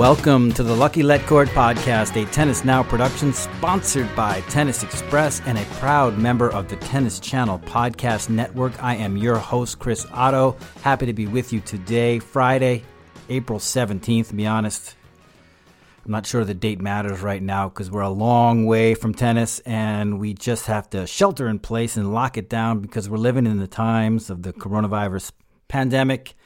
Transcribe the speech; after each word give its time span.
Welcome 0.00 0.50
to 0.52 0.62
the 0.62 0.74
Lucky 0.74 1.02
Let 1.02 1.26
Cord 1.26 1.48
podcast, 1.48 2.16
a 2.16 2.24
Tennis 2.30 2.64
Now 2.64 2.82
production 2.82 3.34
sponsored 3.34 4.08
by 4.16 4.40
Tennis 4.48 4.82
Express 4.82 5.42
and 5.44 5.58
a 5.58 5.64
proud 5.74 6.16
member 6.16 6.50
of 6.50 6.70
the 6.70 6.76
Tennis 6.76 7.20
Channel 7.20 7.58
podcast 7.58 8.30
network. 8.30 8.82
I 8.82 8.96
am 8.96 9.18
your 9.18 9.36
host, 9.36 9.78
Chris 9.78 10.06
Oddo. 10.10 10.56
Happy 10.80 11.04
to 11.04 11.12
be 11.12 11.26
with 11.26 11.52
you 11.52 11.60
today, 11.60 12.18
Friday, 12.18 12.82
April 13.28 13.58
17th. 13.58 14.28
To 14.28 14.34
be 14.34 14.46
honest, 14.46 14.96
I'm 16.06 16.12
not 16.12 16.24
sure 16.24 16.46
the 16.46 16.54
date 16.54 16.80
matters 16.80 17.20
right 17.20 17.42
now 17.42 17.68
because 17.68 17.90
we're 17.90 18.00
a 18.00 18.08
long 18.08 18.64
way 18.64 18.94
from 18.94 19.12
tennis 19.12 19.58
and 19.66 20.18
we 20.18 20.32
just 20.32 20.64
have 20.64 20.88
to 20.90 21.06
shelter 21.06 21.46
in 21.46 21.58
place 21.58 21.98
and 21.98 22.14
lock 22.14 22.38
it 22.38 22.48
down 22.48 22.80
because 22.80 23.10
we're 23.10 23.18
living 23.18 23.46
in 23.46 23.58
the 23.58 23.68
times 23.68 24.30
of 24.30 24.44
the 24.44 24.54
coronavirus 24.54 25.32
pandemic 25.68 26.36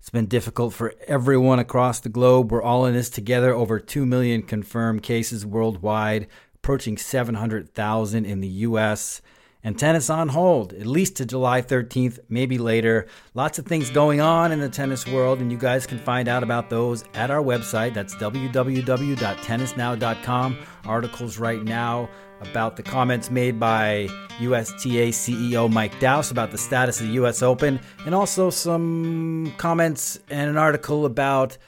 it's 0.00 0.10
been 0.10 0.26
difficult 0.26 0.74
for 0.74 0.94
everyone 1.06 1.60
across 1.60 2.00
the 2.00 2.08
globe. 2.08 2.50
We're 2.50 2.62
all 2.62 2.86
in 2.86 2.94
this 2.94 3.10
together. 3.10 3.54
Over 3.54 3.78
2 3.78 4.04
million 4.04 4.42
confirmed 4.42 5.04
cases 5.04 5.46
worldwide, 5.46 6.26
approaching 6.56 6.96
700,000 6.96 8.24
in 8.24 8.40
the 8.40 8.48
U.S 8.48 9.22
and 9.62 9.78
tennis 9.78 10.08
on 10.10 10.30
hold 10.30 10.72
at 10.72 10.86
least 10.86 11.16
to 11.16 11.26
July 11.26 11.60
13th, 11.62 12.18
maybe 12.28 12.58
later. 12.58 13.06
Lots 13.34 13.58
of 13.58 13.66
things 13.66 13.90
going 13.90 14.20
on 14.20 14.52
in 14.52 14.60
the 14.60 14.68
tennis 14.68 15.04
world, 15.06 15.40
and 15.40 15.50
you 15.52 15.58
guys 15.58 15.84
can 15.86 15.98
find 15.98 16.28
out 16.28 16.44
about 16.44 16.70
those 16.70 17.04
at 17.14 17.30
our 17.30 17.42
website. 17.42 17.94
That's 17.94 18.14
www.tennisnow.com. 18.16 20.58
Articles 20.84 21.38
right 21.38 21.62
now 21.62 22.10
about 22.40 22.76
the 22.76 22.82
comments 22.82 23.30
made 23.30 23.60
by 23.60 24.08
USTA 24.38 25.10
CEO 25.10 25.70
Mike 25.70 25.98
Dowse 26.00 26.30
about 26.30 26.50
the 26.50 26.58
status 26.58 27.00
of 27.00 27.08
the 27.08 27.12
US 27.14 27.42
Open, 27.42 27.80
and 28.06 28.14
also 28.14 28.50
some 28.50 29.52
comments 29.58 30.18
and 30.30 30.50
an 30.50 30.56
article 30.56 31.04
about 31.04 31.58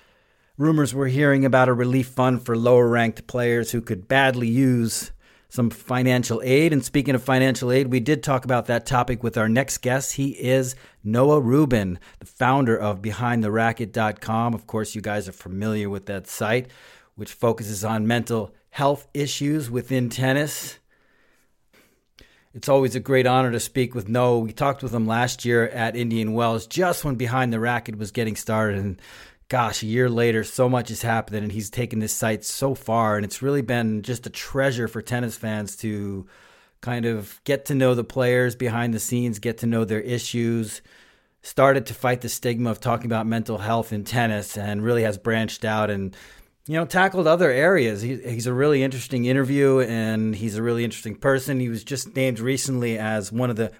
rumors 0.58 0.94
we're 0.94 1.08
hearing 1.08 1.44
about 1.44 1.68
a 1.68 1.72
relief 1.72 2.08
fund 2.08 2.44
for 2.44 2.56
lower 2.56 2.88
ranked 2.88 3.26
players 3.26 3.70
who 3.70 3.80
could 3.80 4.08
badly 4.08 4.48
use 4.48 5.12
some 5.48 5.68
financial 5.68 6.40
aid. 6.42 6.72
And 6.72 6.82
speaking 6.82 7.14
of 7.14 7.22
financial 7.22 7.70
aid, 7.70 7.88
we 7.88 8.00
did 8.00 8.22
talk 8.22 8.46
about 8.46 8.66
that 8.66 8.86
topic 8.86 9.22
with 9.22 9.36
our 9.36 9.50
next 9.50 9.78
guest. 9.78 10.14
He 10.14 10.30
is 10.30 10.74
Noah 11.04 11.40
Rubin, 11.40 11.98
the 12.20 12.26
founder 12.26 12.74
of 12.74 13.02
BehindTheRacquet.com. 13.02 14.54
Of 14.54 14.66
course, 14.66 14.94
you 14.94 15.02
guys 15.02 15.28
are 15.28 15.32
familiar 15.32 15.90
with 15.90 16.06
that 16.06 16.26
site, 16.26 16.68
which 17.16 17.32
focuses 17.34 17.84
on 17.84 18.06
mental 18.06 18.54
health 18.72 19.06
issues 19.12 19.70
within 19.70 20.08
tennis. 20.08 20.78
It's 22.54 22.70
always 22.70 22.94
a 22.94 23.00
great 23.00 23.26
honor 23.26 23.52
to 23.52 23.60
speak 23.60 23.94
with 23.94 24.08
Noah. 24.08 24.38
We 24.38 24.52
talked 24.52 24.82
with 24.82 24.94
him 24.94 25.06
last 25.06 25.44
year 25.44 25.68
at 25.68 25.94
Indian 25.94 26.32
Wells, 26.32 26.66
just 26.66 27.04
when 27.04 27.16
Behind 27.16 27.52
the 27.52 27.60
Racquet 27.60 27.98
was 27.98 28.12
getting 28.12 28.34
started. 28.34 28.78
And 28.78 29.00
gosh, 29.50 29.82
a 29.82 29.86
year 29.86 30.08
later, 30.08 30.42
so 30.42 30.70
much 30.70 30.88
has 30.88 31.02
happened, 31.02 31.36
and 31.36 31.52
he's 31.52 31.68
taken 31.68 31.98
this 31.98 32.14
site 32.14 32.46
so 32.46 32.74
far, 32.74 33.16
and 33.16 33.26
it's 33.26 33.42
really 33.42 33.60
been 33.60 34.00
just 34.00 34.26
a 34.26 34.30
treasure 34.30 34.88
for 34.88 35.02
tennis 35.02 35.36
fans 35.36 35.76
to 35.76 36.26
kind 36.80 37.04
of 37.04 37.42
get 37.44 37.66
to 37.66 37.74
know 37.74 37.94
the 37.94 38.02
players 38.02 38.56
behind 38.56 38.94
the 38.94 38.98
scenes, 38.98 39.38
get 39.38 39.58
to 39.58 39.66
know 39.66 39.84
their 39.84 40.00
issues. 40.00 40.80
Started 41.42 41.84
to 41.86 41.94
fight 41.94 42.22
the 42.22 42.30
stigma 42.30 42.70
of 42.70 42.80
talking 42.80 43.06
about 43.06 43.26
mental 43.26 43.58
health 43.58 43.92
in 43.92 44.04
tennis, 44.04 44.56
and 44.56 44.82
really 44.82 45.02
has 45.02 45.18
branched 45.18 45.66
out 45.66 45.90
and 45.90 46.16
you 46.66 46.74
know 46.74 46.84
tackled 46.84 47.26
other 47.26 47.50
areas. 47.50 48.02
He, 48.02 48.16
he's 48.16 48.46
a 48.46 48.52
really 48.52 48.82
interesting 48.82 49.24
interview, 49.24 49.80
and 49.80 50.34
he's 50.34 50.56
a 50.56 50.62
really 50.62 50.84
interesting 50.84 51.16
person. 51.16 51.60
He 51.60 51.68
was 51.68 51.84
just 51.84 52.14
named 52.14 52.40
recently 52.40 52.98
as 52.98 53.32
one 53.32 53.50
of 53.50 53.56
the 53.56 53.72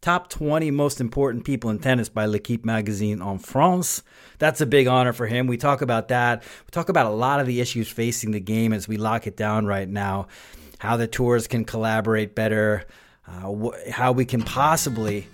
top 0.00 0.30
20 0.30 0.70
most 0.70 1.00
important 1.00 1.44
people 1.44 1.70
in 1.70 1.78
tennis 1.78 2.08
by 2.08 2.26
L'Equipe 2.26 2.64
magazine 2.64 3.20
en 3.20 3.38
France. 3.38 4.02
That's 4.38 4.60
a 4.60 4.66
big 4.66 4.86
honor 4.86 5.12
for 5.12 5.26
him. 5.26 5.48
We 5.48 5.56
talk 5.56 5.82
about 5.82 6.08
that. 6.08 6.42
We 6.42 6.70
talk 6.70 6.88
about 6.88 7.06
a 7.06 7.10
lot 7.10 7.40
of 7.40 7.46
the 7.46 7.60
issues 7.60 7.88
facing 7.88 8.30
the 8.30 8.40
game 8.40 8.72
as 8.72 8.86
we 8.86 8.96
lock 8.96 9.26
it 9.26 9.36
down 9.36 9.66
right 9.66 9.88
now, 9.88 10.28
how 10.78 10.96
the 10.96 11.08
tours 11.08 11.48
can 11.48 11.64
collaborate 11.64 12.36
better, 12.36 12.84
uh, 13.26 13.52
wh- 13.52 13.90
how 13.90 14.12
we 14.12 14.24
can 14.24 14.42
possibly 14.42 15.26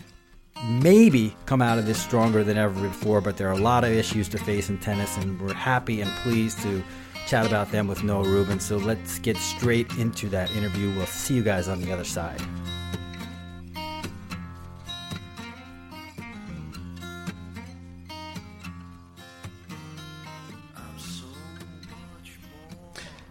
maybe 0.62 1.36
come 1.46 1.60
out 1.60 1.78
of 1.78 1.86
this 1.86 2.00
stronger 2.00 2.44
than 2.44 2.56
ever 2.56 2.80
before. 2.80 3.20
But 3.20 3.36
there 3.36 3.48
are 3.48 3.52
a 3.52 3.58
lot 3.58 3.84
of 3.84 3.92
issues 3.92 4.28
to 4.30 4.38
face 4.38 4.68
in 4.68 4.78
tennis, 4.78 5.16
and 5.16 5.40
we're 5.40 5.52
happy 5.52 6.00
and 6.00 6.10
pleased 6.22 6.60
to 6.62 6.82
chat 7.26 7.46
about 7.46 7.70
them 7.70 7.86
with 7.86 8.04
Noah 8.04 8.28
Rubin. 8.28 8.60
So 8.60 8.76
let's 8.76 9.18
get 9.18 9.36
straight 9.36 9.90
into 9.98 10.28
that 10.28 10.50
interview. 10.52 10.94
We'll 10.94 11.06
see 11.06 11.34
you 11.34 11.42
guys 11.42 11.68
on 11.68 11.80
the 11.80 11.92
other 11.92 12.04
side. 12.04 12.40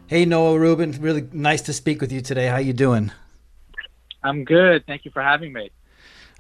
Hey 0.07 0.25
Noah 0.25 0.59
Rubin, 0.59 0.91
really 1.01 1.28
nice 1.31 1.62
to 1.63 1.73
speak 1.73 2.00
with 2.00 2.12
you 2.12 2.22
today. 2.22 2.45
How 2.45 2.57
you 2.57 2.73
doing? 2.73 3.12
I'm 4.23 4.44
good. 4.44 4.85
Thank 4.85 5.06
you 5.06 5.12
for 5.12 5.23
having 5.23 5.51
me. 5.51 5.72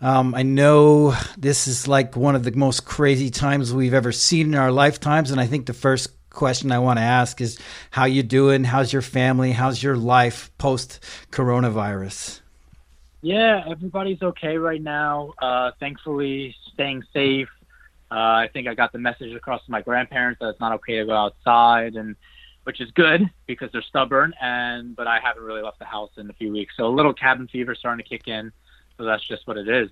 Um, 0.03 0.35
I 0.35 0.43
know 0.43 1.15
this 1.37 1.65
is 1.65 1.87
like 1.87 2.17
one 2.17 2.35
of 2.35 2.43
the 2.43 2.51
most 2.51 2.83
crazy 2.83 3.29
times 3.29 3.73
we've 3.73 3.93
ever 3.93 4.11
seen 4.11 4.47
in 4.47 4.55
our 4.55 4.69
lifetimes, 4.69 5.31
and 5.31 5.39
I 5.39 5.47
think 5.47 5.65
the 5.65 5.73
first 5.73 6.09
question 6.29 6.73
I 6.73 6.79
want 6.79 6.99
to 6.99 7.03
ask 7.03 7.39
is 7.39 7.57
how 7.89 8.03
you 8.03 8.21
doing? 8.21 8.65
How's 8.65 8.91
your 8.91 9.01
family? 9.01 9.53
How's 9.53 9.81
your 9.81 9.95
life 9.95 10.51
post 10.57 10.99
coronavirus? 11.31 12.41
Yeah, 13.21 13.63
everybody's 13.65 14.21
okay 14.21 14.57
right 14.57 14.81
now. 14.81 15.35
Uh, 15.41 15.71
thankfully, 15.79 16.53
staying 16.73 17.03
safe. 17.13 17.47
Uh, 18.11 18.15
I 18.15 18.49
think 18.51 18.67
I 18.67 18.73
got 18.73 18.91
the 18.91 18.99
message 18.99 19.33
across 19.33 19.63
to 19.63 19.71
my 19.71 19.81
grandparents 19.81 20.41
that 20.41 20.49
it's 20.49 20.59
not 20.59 20.73
okay 20.73 20.97
to 20.97 21.05
go 21.05 21.15
outside, 21.15 21.95
and 21.95 22.17
which 22.65 22.81
is 22.81 22.91
good 22.91 23.21
because 23.47 23.71
they're 23.71 23.81
stubborn. 23.81 24.33
And 24.41 24.97
but 24.97 25.07
I 25.07 25.19
haven't 25.23 25.43
really 25.43 25.61
left 25.61 25.79
the 25.79 25.85
house 25.85 26.11
in 26.17 26.29
a 26.29 26.33
few 26.33 26.51
weeks, 26.51 26.73
so 26.75 26.87
a 26.87 26.93
little 26.93 27.13
cabin 27.13 27.47
fever 27.47 27.73
starting 27.73 28.03
to 28.03 28.09
kick 28.09 28.27
in. 28.27 28.51
So 28.97 29.05
that's 29.05 29.27
just 29.27 29.47
what 29.47 29.57
it 29.57 29.67
is. 29.67 29.89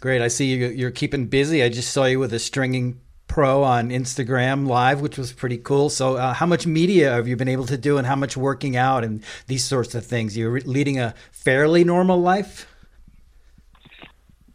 Great. 0.00 0.22
I 0.22 0.28
see 0.28 0.46
you, 0.46 0.68
you're 0.68 0.90
keeping 0.90 1.26
busy. 1.26 1.62
I 1.62 1.68
just 1.68 1.92
saw 1.92 2.04
you 2.04 2.18
with 2.18 2.32
a 2.32 2.38
stringing 2.38 3.00
pro 3.26 3.62
on 3.62 3.90
Instagram 3.90 4.66
live, 4.66 5.00
which 5.00 5.18
was 5.18 5.32
pretty 5.32 5.58
cool. 5.58 5.90
So, 5.90 6.16
uh, 6.16 6.32
how 6.32 6.46
much 6.46 6.66
media 6.66 7.10
have 7.10 7.28
you 7.28 7.36
been 7.36 7.48
able 7.48 7.66
to 7.66 7.76
do, 7.76 7.98
and 7.98 8.06
how 8.06 8.16
much 8.16 8.36
working 8.36 8.76
out 8.76 9.04
and 9.04 9.22
these 9.46 9.64
sorts 9.64 9.94
of 9.94 10.04
things? 10.04 10.36
You're 10.36 10.60
leading 10.60 10.98
a 10.98 11.14
fairly 11.30 11.84
normal 11.84 12.20
life. 12.20 12.66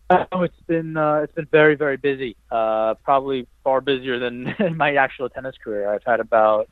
Oh, 0.09 0.43
it's 0.43 0.59
been 0.67 0.97
uh, 0.97 1.21
it's 1.23 1.33
been 1.33 1.47
very 1.51 1.75
very 1.75 1.97
busy. 1.97 2.35
Uh, 2.51 2.95
probably 2.95 3.47
far 3.63 3.81
busier 3.81 4.19
than 4.19 4.55
my 4.75 4.95
actual 4.95 5.29
tennis 5.29 5.55
career. 5.63 5.89
I've 5.89 6.03
had 6.03 6.19
about 6.19 6.69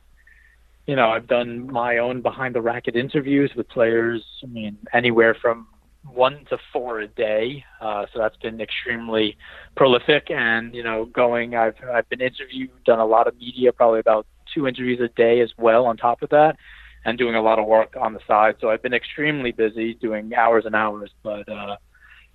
you 0.86 0.96
know, 0.96 1.10
I've 1.10 1.28
done 1.28 1.70
my 1.70 1.98
own 1.98 2.22
behind 2.22 2.56
the 2.56 2.60
racquet 2.60 2.96
interviews 2.96 3.52
with 3.56 3.68
players. 3.68 4.24
I 4.42 4.46
mean, 4.46 4.78
anywhere 4.92 5.34
from 5.40 5.68
one 6.04 6.44
to 6.50 6.58
four 6.72 7.00
a 7.00 7.08
day. 7.08 7.64
Uh, 7.80 8.06
so 8.12 8.18
that's 8.18 8.36
been 8.36 8.60
extremely 8.60 9.36
prolific. 9.76 10.30
And 10.30 10.74
you 10.74 10.82
know, 10.82 11.06
going, 11.06 11.54
I've 11.54 11.76
I've 11.92 12.08
been 12.08 12.20
interviewed, 12.20 12.70
done 12.84 12.98
a 12.98 13.06
lot 13.06 13.26
of 13.26 13.36
media, 13.36 13.72
probably 13.72 14.00
about 14.00 14.26
two 14.54 14.66
interviews 14.66 15.00
a 15.00 15.08
day 15.08 15.40
as 15.40 15.50
well. 15.58 15.86
On 15.86 15.96
top 15.96 16.22
of 16.22 16.30
that, 16.30 16.56
and 17.04 17.18
doing 17.18 17.34
a 17.34 17.42
lot 17.42 17.58
of 17.58 17.66
work 17.66 17.94
on 18.00 18.14
the 18.14 18.20
side. 18.26 18.56
So 18.60 18.70
I've 18.70 18.82
been 18.82 18.94
extremely 18.94 19.52
busy, 19.52 19.94
doing 19.94 20.34
hours 20.34 20.64
and 20.66 20.74
hours. 20.74 21.10
But 21.22 21.48
uh, 21.48 21.76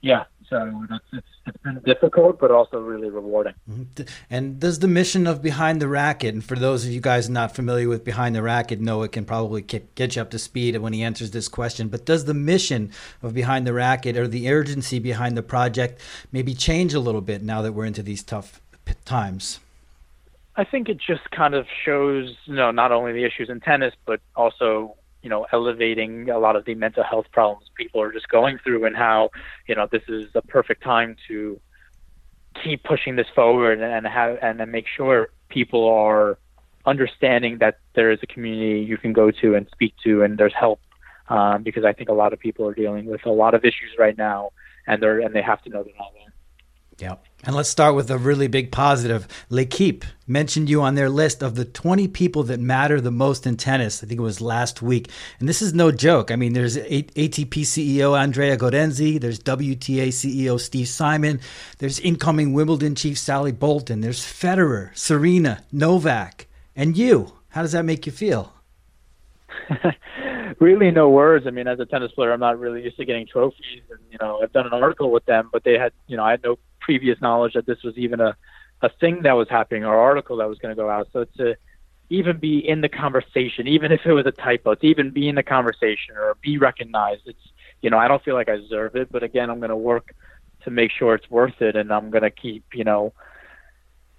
yeah, 0.08 0.24
so 0.50 0.86
that's 0.90 1.04
it's, 1.12 1.28
it's 1.46 1.58
been 1.64 1.82
difficult, 1.86 2.40
but 2.40 2.50
also 2.50 2.80
really 2.80 3.10
rewarding. 3.10 3.54
Mm-hmm. 3.70 4.04
And 4.30 4.60
does 4.60 4.80
the 4.80 4.88
mission 4.88 5.28
of 5.28 5.42
Behind 5.42 5.82
the 5.82 5.88
Racquet, 5.88 6.30
and 6.30 6.44
for 6.44 6.56
those 6.56 6.86
of 6.86 6.92
you 6.92 7.02
guys 7.02 7.30
not 7.30 7.54
familiar 7.54 7.90
with 7.90 8.06
Behind 8.06 8.34
the 8.34 8.42
Racquet, 8.42 8.80
Noah 8.80 9.10
can 9.10 9.26
probably 9.26 9.62
get 9.62 10.16
you 10.16 10.22
up 10.22 10.30
to 10.32 10.40
speed 10.40 10.78
when 10.78 10.94
he 10.94 11.04
answers 11.04 11.32
this 11.32 11.50
question. 11.50 11.90
But 11.90 12.06
does 12.06 12.24
the 12.24 12.34
mission 12.34 12.92
of 13.22 13.34
Behind 13.34 13.68
the 13.68 13.74
Racquet 13.74 14.16
or 14.16 14.28
the 14.28 14.50
urgency 14.50 15.00
behind 15.00 15.36
the 15.36 15.44
project 15.44 16.00
maybe 16.32 16.54
change 16.54 16.94
a 16.94 17.00
little 17.02 17.22
bit 17.22 17.44
now 17.44 17.62
that 17.62 17.74
we're 17.74 17.86
into 17.86 18.04
these 18.04 18.24
tough 18.24 18.62
times? 19.04 19.60
I 20.56 20.64
think 20.64 20.88
it 20.88 20.98
just 20.98 21.30
kind 21.32 21.54
of 21.54 21.68
shows, 21.86 22.36
you 22.46 22.56
know, 22.56 22.72
not 22.72 22.94
only 22.94 23.12
the 23.12 23.26
issues 23.26 23.50
in 23.50 23.60
tennis, 23.60 23.94
but 24.06 24.22
also 24.36 24.96
you 25.22 25.30
know 25.30 25.46
elevating 25.52 26.30
a 26.30 26.40
lot 26.40 26.56
of 26.56 26.66
the 26.66 26.76
mental 26.76 27.04
health 27.04 27.26
problems 27.32 27.66
people 27.76 28.02
are 28.02 28.12
just 28.12 28.28
going 28.30 28.58
through 28.64 28.86
and 28.86 28.96
how 28.96 29.30
you 29.68 29.76
know 29.76 29.88
this 29.92 30.04
is 30.08 30.32
the 30.34 30.42
perfect 30.44 30.84
time 30.84 31.16
to 31.28 31.60
keep 32.64 32.84
pushing 32.84 33.16
this 33.16 33.28
forward 33.36 33.80
and 33.80 34.08
have 34.08 34.38
and 34.42 34.60
then 34.60 34.72
make 34.72 34.86
sure 34.88 35.30
people 35.50 35.88
are 35.88 36.38
understanding 36.86 37.58
that 37.60 37.80
there 37.96 38.12
is 38.12 38.20
a 38.24 38.28
community 38.28 38.80
you 38.80 38.98
can 38.98 39.14
go 39.14 39.30
to 39.30 39.56
and 39.56 39.68
speak 39.72 39.94
to 40.04 40.24
and 40.24 40.38
there's 40.38 40.54
help 40.54 40.80
um, 41.30 41.62
because 41.62 41.84
I 41.84 41.92
think 41.92 42.10
a 42.10 42.14
lot 42.14 42.32
of 42.34 42.40
people 42.40 42.66
are 42.68 42.74
dealing 42.74 43.06
with 43.06 43.26
a 43.26 43.32
lot 43.32 43.54
of 43.54 43.66
issues 43.66 43.92
right 44.00 44.18
now 44.18 44.52
and 44.88 45.02
they're 45.02 45.20
and 45.20 45.36
they 45.36 45.42
have 45.42 45.62
to 45.64 45.70
know 45.70 45.84
they're 45.84 45.94
not 45.98 46.12
alone. 46.16 46.27
Yeah. 47.00 47.16
And 47.44 47.56
let's 47.56 47.70
start 47.70 47.96
with 47.96 48.10
a 48.10 48.18
really 48.18 48.48
big 48.48 48.72
positive. 48.72 49.28
L'Equipe 49.50 50.04
mentioned 50.26 50.70
you 50.70 50.82
on 50.82 50.96
their 50.96 51.10
list 51.10 51.44
of 51.44 51.56
the 51.56 51.64
20 51.64 52.08
people 52.08 52.44
that 52.44 52.60
matter 52.60 53.00
the 53.00 53.12
most 53.12 53.46
in 53.46 53.56
tennis. 53.56 54.04
I 54.04 54.08
think 54.08 54.20
it 54.20 54.24
was 54.24 54.42
last 54.42 54.82
week. 54.82 55.10
And 55.40 55.48
this 55.48 55.62
is 55.62 55.74
no 55.74 55.92
joke. 55.92 56.32
I 56.32 56.36
mean, 56.36 56.54
there's 56.54 56.76
ATP 56.76 57.62
CEO 57.62 58.20
Andrea 58.20 58.58
Gaudenzi, 58.58 59.22
there's 59.22 59.40
WTA 59.40 60.08
CEO 60.08 60.60
Steve 60.60 60.88
Simon, 60.88 61.40
there's 61.78 62.00
incoming 62.00 62.54
Wimbledon 62.54 62.96
chief 62.96 63.20
Sally 63.20 63.52
Bolton, 63.52 64.02
there's 64.02 64.22
Federer, 64.22 64.96
Serena, 64.98 65.64
Novak, 65.72 66.48
and 66.76 66.98
you. 66.98 67.34
How 67.50 67.62
does 67.62 67.74
that 67.74 67.86
make 67.86 68.08
you 68.08 68.12
feel? 68.12 68.54
really, 70.60 70.92
no 70.92 71.10
words. 71.10 71.46
I 71.48 71.52
mean, 71.52 71.68
as 71.68 71.80
a 71.80 71.86
tennis 71.86 72.12
player, 72.14 72.32
I'm 72.32 72.40
not 72.40 72.60
really 72.60 72.84
used 72.84 72.98
to 72.98 73.06
getting 73.06 73.28
trophies, 73.28 73.84
and 73.90 74.00
you 74.12 74.18
know, 74.20 74.42
I've 74.42 74.52
done 74.52 74.66
an 74.66 74.74
article 74.74 75.12
with 75.12 75.26
them, 75.26 75.50
but 75.52 75.64
they 75.64 75.74
had, 75.74 75.94
you 76.08 76.18
know, 76.18 76.24
I 76.24 76.32
had 76.32 76.44
no 76.44 76.58
previous 76.88 77.20
knowledge 77.26 77.54
that 77.58 77.66
this 77.66 77.82
was 77.84 77.96
even 77.98 78.20
a 78.22 78.32
a 78.82 78.90
thing 79.02 79.24
that 79.24 79.34
was 79.34 79.50
happening 79.50 79.84
or 79.84 79.96
article 80.10 80.38
that 80.38 80.48
was 80.48 80.60
going 80.60 80.74
to 80.74 80.82
go 80.84 80.90
out. 80.90 81.08
So 81.12 81.26
to 81.38 81.56
even 82.10 82.38
be 82.38 82.56
in 82.74 82.80
the 82.82 82.90
conversation, 83.04 83.68
even 83.68 83.92
if 83.92 84.02
it 84.06 84.14
was 84.14 84.26
a 84.26 84.32
typo, 84.32 84.76
to 84.76 84.86
even 84.88 85.10
be 85.10 85.28
in 85.28 85.36
the 85.36 85.44
conversation 85.44 86.16
or 86.16 86.38
be 86.42 86.58
recognized, 86.58 87.24
it's 87.26 87.46
you 87.82 87.90
know, 87.90 87.98
I 87.98 88.08
don't 88.08 88.24
feel 88.24 88.36
like 88.36 88.50
I 88.50 88.56
deserve 88.56 88.96
it, 88.96 89.12
but 89.12 89.24
again, 89.24 89.50
I'm 89.50 89.60
going 89.60 89.78
to 89.78 89.84
work 89.94 90.16
to 90.64 90.70
make 90.72 90.92
sure 90.98 91.14
it's 91.14 91.30
worth 91.30 91.62
it, 91.62 91.76
and 91.76 91.92
I'm 91.92 92.10
going 92.10 92.24
to 92.24 92.32
keep, 92.32 92.64
you 92.74 92.84
know, 92.84 93.14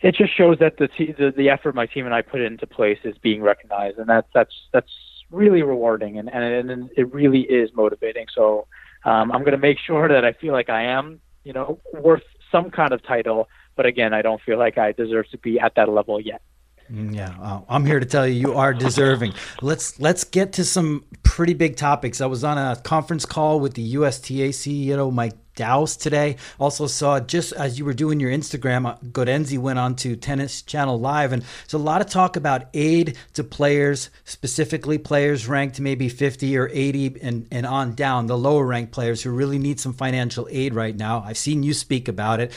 it 0.01 0.15
just 0.15 0.37
shows 0.37 0.59
that 0.59 0.77
the, 0.77 0.89
the 0.99 1.33
the 1.37 1.49
effort 1.55 1.75
my 1.75 1.87
team 1.87 2.05
and 2.05 2.15
I 2.15 2.23
put 2.23 2.41
into 2.41 2.67
place 2.67 3.01
is 3.05 3.17
being 3.19 3.41
recognized, 3.43 3.97
and 3.99 4.09
that's 4.09 4.29
that's 4.35 4.57
that's 4.75 4.95
really 5.31 5.63
rewarding, 5.63 6.19
and 6.19 6.29
and, 6.37 6.71
and 6.71 6.91
it 6.97 7.07
really 7.21 7.43
is 7.43 7.71
motivating. 7.83 8.27
So 8.39 8.67
um, 9.05 9.33
I'm 9.33 9.43
going 9.47 9.59
to 9.61 9.67
make 9.71 9.79
sure 9.79 10.07
that 10.15 10.25
I 10.25 10.33
feel 10.43 10.53
like 10.53 10.69
I 10.69 10.83
am, 10.99 11.21
you 11.45 11.53
know, 11.53 11.81
worth 11.95 12.29
some 12.51 12.71
kind 12.71 12.93
of 12.93 13.03
title, 13.03 13.49
but 13.77 13.87
again, 13.87 14.13
I 14.13 14.23
don't 14.23 14.41
feel 14.43 14.59
like 14.59 14.79
I 14.79 14.93
deserve 14.93 15.29
to 15.31 15.39
be 15.39 15.59
at 15.61 15.75
that 15.77 15.89
level 15.89 16.21
yet. 16.21 16.43
Mm, 16.91 17.15
yeah, 17.15 17.61
I'm 17.69 17.85
here 17.85 18.01
to 18.01 18.07
tell 18.07 18.27
you 18.27 18.35
you 18.35 18.55
are 18.55 18.73
deserving. 18.73 19.35
let's 19.61 20.01
let's 20.01 20.25
get 20.25 20.55
to 20.55 20.65
some 20.65 21.05
pretty 21.23 21.53
big 21.53 21.77
topics. 21.77 22.21
I 22.21 22.27
was 22.27 22.45
on 22.45 22.57
a 22.57 22.77
conference 22.77 23.27
call 23.27 23.61
with 23.61 23.75
the 23.75 23.95
USTA 23.95 24.51
CEO 24.51 25.13
Mike 25.13 25.37
Dowse 25.59 25.97
today. 25.97 26.37
Also 26.61 26.87
saw 26.87 27.19
just 27.19 27.53
as 27.53 27.81
you 27.81 27.85
were 27.85 27.93
doing 27.93 28.21
your 28.21 28.31
Instagram, 28.31 28.87
uh, 28.87 28.97
Gaudenzi 29.11 29.59
went 29.59 29.81
on 29.81 29.97
to 29.97 30.15
Tennis 30.15 30.63
Channel 30.63 31.01
Live, 31.01 31.33
and 31.33 31.43
there's 31.43 31.75
a 31.75 31.79
lot 31.79 32.01
of 32.01 32.07
talk 32.09 32.37
about 32.37 32.69
aid 32.75 33.19
to 33.35 33.43
players, 33.43 34.09
specifically 34.25 34.99
players 34.99 35.49
ranked 35.49 35.81
maybe 35.81 36.09
50 36.09 36.57
or 36.57 36.71
80 36.73 37.21
and, 37.21 37.49
and 37.51 37.67
on 37.67 37.97
down, 37.97 38.27
the 38.29 38.39
lower 38.39 38.65
ranked 38.65 38.93
players 38.93 39.21
who 39.21 39.31
really 39.31 39.59
need 39.59 39.81
some 39.81 39.93
financial 39.93 40.47
aid 40.49 40.75
right 40.75 40.95
now. 40.95 41.25
I've 41.27 41.37
seen 41.37 41.65
you 41.65 41.75
speak 41.75 42.07
about 42.07 42.39
it. 42.39 42.53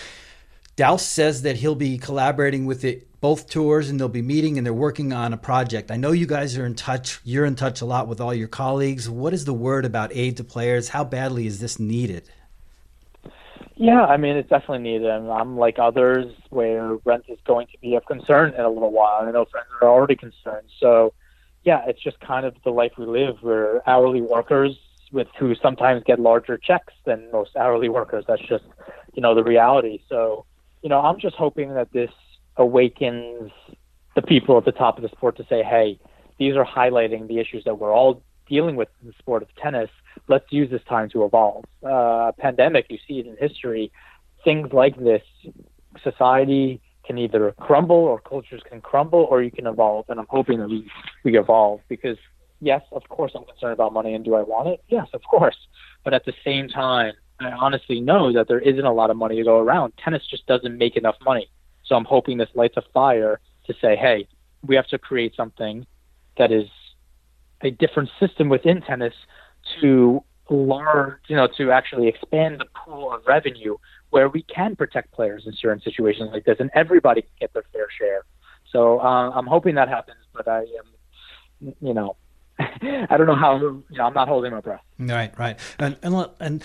Dowse 0.75 1.05
says 1.05 1.41
that 1.41 1.55
he'll 1.55 1.73
be 1.73 1.97
collaborating 1.97 2.67
with 2.67 2.85
it 2.85 3.19
both 3.19 3.49
tours 3.49 3.89
and 3.89 3.99
they'll 3.99 4.09
be 4.09 4.21
meeting 4.21 4.57
and 4.57 4.65
they're 4.65 4.73
working 4.73 5.11
on 5.11 5.33
a 5.33 5.37
project. 5.37 5.89
I 5.89 5.97
know 5.97 6.11
you 6.11 6.27
guys 6.27 6.55
are 6.55 6.65
in 6.67 6.75
touch. 6.75 7.19
You're 7.23 7.45
in 7.45 7.55
touch 7.55 7.81
a 7.81 7.85
lot 7.85 8.07
with 8.07 8.21
all 8.21 8.33
your 8.33 8.47
colleagues. 8.47 9.09
What 9.09 9.33
is 9.33 9.45
the 9.45 9.53
word 9.53 9.85
about 9.85 10.11
aid 10.13 10.37
to 10.37 10.43
players? 10.43 10.89
How 10.89 11.03
badly 11.03 11.47
is 11.47 11.59
this 11.59 11.79
needed? 11.79 12.29
Yeah, 13.75 14.05
I 14.05 14.17
mean, 14.17 14.35
it's 14.35 14.49
definitely 14.49 14.79
needed. 14.79 15.09
And 15.09 15.31
I'm 15.31 15.57
like 15.57 15.79
others 15.79 16.27
where 16.49 16.97
rent 17.05 17.25
is 17.29 17.39
going 17.45 17.67
to 17.67 17.77
be 17.79 17.95
of 17.95 18.05
concern 18.05 18.53
in 18.53 18.61
a 18.61 18.69
little 18.69 18.91
while. 18.91 19.21
I 19.21 19.31
know 19.31 19.45
friends 19.45 19.67
are 19.81 19.89
already 19.89 20.15
concerned. 20.15 20.67
So, 20.79 21.13
yeah, 21.63 21.81
it's 21.87 22.01
just 22.01 22.19
kind 22.19 22.45
of 22.45 22.55
the 22.63 22.71
life 22.71 22.91
we 22.97 23.05
live. 23.05 23.37
We're 23.41 23.81
hourly 23.87 24.21
workers 24.21 24.77
with 25.11 25.27
who 25.37 25.55
sometimes 25.55 26.03
get 26.05 26.19
larger 26.19 26.57
checks 26.57 26.93
than 27.05 27.29
most 27.31 27.55
hourly 27.55 27.89
workers. 27.89 28.25
That's 28.27 28.41
just, 28.47 28.63
you 29.13 29.21
know, 29.21 29.35
the 29.35 29.43
reality. 29.43 30.01
So, 30.09 30.45
you 30.81 30.89
know, 30.89 31.01
I'm 31.01 31.19
just 31.19 31.35
hoping 31.35 31.73
that 31.73 31.91
this 31.91 32.11
awakens 32.57 33.51
the 34.15 34.21
people 34.21 34.57
at 34.57 34.65
the 34.65 34.71
top 34.71 34.97
of 34.97 35.03
the 35.03 35.09
sport 35.09 35.37
to 35.37 35.45
say, 35.49 35.63
hey, 35.63 35.99
these 36.37 36.55
are 36.55 36.65
highlighting 36.65 37.27
the 37.27 37.39
issues 37.39 37.63
that 37.65 37.75
we're 37.75 37.93
all 37.93 38.23
dealing 38.51 38.75
with 38.75 38.89
in 39.01 39.07
the 39.07 39.13
sport 39.17 39.41
of 39.41 39.49
tennis. 39.55 39.89
Let's 40.27 40.45
use 40.51 40.69
this 40.69 40.83
time 40.87 41.09
to 41.11 41.23
evolve. 41.23 41.63
Uh, 41.81 42.33
pandemic, 42.37 42.87
you 42.89 42.99
see 43.07 43.19
it 43.19 43.25
in 43.25 43.37
history. 43.37 43.91
Things 44.43 44.73
like 44.73 44.95
this, 44.97 45.23
society 46.03 46.81
can 47.05 47.17
either 47.17 47.53
crumble 47.53 47.95
or 47.95 48.19
cultures 48.19 48.61
can 48.69 48.81
crumble 48.81 49.25
or 49.31 49.41
you 49.41 49.51
can 49.51 49.67
evolve. 49.67 50.05
And 50.09 50.19
I'm 50.19 50.27
hoping 50.29 50.59
that 50.59 50.69
we, 50.69 50.85
we 51.23 51.39
evolve 51.39 51.79
because, 51.87 52.17
yes, 52.59 52.81
of 52.91 53.07
course, 53.07 53.31
I'm 53.35 53.45
concerned 53.45 53.73
about 53.73 53.93
money 53.93 54.13
and 54.13 54.23
do 54.25 54.35
I 54.35 54.41
want 54.41 54.67
it? 54.67 54.83
Yes, 54.89 55.07
of 55.13 55.21
course. 55.23 55.57
But 56.03 56.13
at 56.13 56.25
the 56.25 56.33
same 56.43 56.67
time, 56.67 57.13
I 57.39 57.51
honestly 57.51 58.01
know 58.01 58.33
that 58.33 58.49
there 58.49 58.59
isn't 58.59 58.85
a 58.85 58.93
lot 58.93 59.09
of 59.09 59.17
money 59.17 59.37
to 59.37 59.43
go 59.43 59.59
around. 59.59 59.93
Tennis 60.03 60.23
just 60.29 60.45
doesn't 60.45 60.77
make 60.77 60.97
enough 60.97 61.15
money. 61.23 61.49
So 61.85 61.95
I'm 61.95 62.05
hoping 62.05 62.37
this 62.37 62.49
lights 62.53 62.75
a 62.77 62.83
fire 62.93 63.39
to 63.67 63.73
say, 63.81 63.95
hey, 63.95 64.27
we 64.67 64.75
have 64.75 64.87
to 64.87 64.99
create 64.99 65.35
something 65.35 65.85
that 66.37 66.51
is 66.51 66.67
a 67.63 67.71
different 67.71 68.09
system 68.19 68.49
within 68.49 68.81
tennis 68.81 69.13
to 69.81 70.23
learn, 70.49 71.15
you 71.27 71.35
know, 71.35 71.47
to 71.57 71.71
actually 71.71 72.07
expand 72.07 72.59
the 72.59 72.65
pool 72.75 73.13
of 73.13 73.25
revenue 73.25 73.77
where 74.09 74.27
we 74.27 74.43
can 74.43 74.75
protect 74.75 75.11
players 75.11 75.43
in 75.45 75.53
certain 75.53 75.81
situations 75.81 76.29
like 76.33 76.43
this, 76.45 76.57
and 76.59 76.69
everybody 76.73 77.21
can 77.21 77.31
get 77.39 77.53
their 77.53 77.63
fair 77.71 77.87
share. 77.97 78.23
So 78.71 78.99
uh, 78.99 79.31
I'm 79.31 79.47
hoping 79.47 79.75
that 79.75 79.87
happens, 79.87 80.19
but 80.33 80.47
I 80.47 80.59
am, 80.59 81.73
you 81.81 81.93
know, 81.93 82.17
I 82.59 83.17
don't 83.17 83.27
know 83.27 83.35
how. 83.35 83.57
You 83.57 83.83
know, 83.91 84.05
I'm 84.05 84.13
not 84.13 84.27
holding 84.27 84.51
my 84.51 84.61
breath. 84.61 84.81
Right, 84.99 85.37
right, 85.39 85.57
and 85.79 85.97
and 86.03 86.29
and 86.39 86.63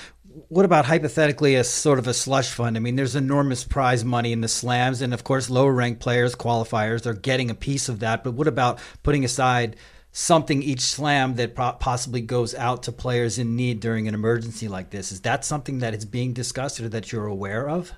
what 0.48 0.64
about 0.64 0.84
hypothetically 0.84 1.54
a 1.54 1.64
sort 1.64 1.98
of 1.98 2.06
a 2.06 2.14
slush 2.14 2.50
fund? 2.50 2.76
I 2.76 2.80
mean, 2.80 2.96
there's 2.96 3.16
enormous 3.16 3.64
prize 3.64 4.04
money 4.04 4.32
in 4.32 4.40
the 4.40 4.48
slams, 4.48 5.00
and 5.00 5.14
of 5.14 5.24
course, 5.24 5.48
lower 5.48 5.72
ranked 5.72 6.00
players, 6.00 6.34
qualifiers, 6.34 7.02
they're 7.02 7.14
getting 7.14 7.50
a 7.50 7.54
piece 7.54 7.88
of 7.88 8.00
that. 8.00 8.22
But 8.24 8.34
what 8.34 8.46
about 8.46 8.78
putting 9.02 9.24
aside 9.24 9.76
something 10.18 10.62
each 10.62 10.80
slam 10.80 11.34
that 11.34 11.54
possibly 11.54 12.22
goes 12.22 12.54
out 12.54 12.82
to 12.82 12.90
players 12.90 13.38
in 13.38 13.54
need 13.54 13.80
during 13.80 14.08
an 14.08 14.14
emergency 14.14 14.66
like 14.66 14.88
this? 14.88 15.12
Is 15.12 15.20
that 15.20 15.44
something 15.44 15.80
that 15.80 15.92
is 15.92 16.06
being 16.06 16.32
discussed 16.32 16.80
or 16.80 16.88
that 16.88 17.12
you're 17.12 17.26
aware 17.26 17.68
of? 17.68 17.92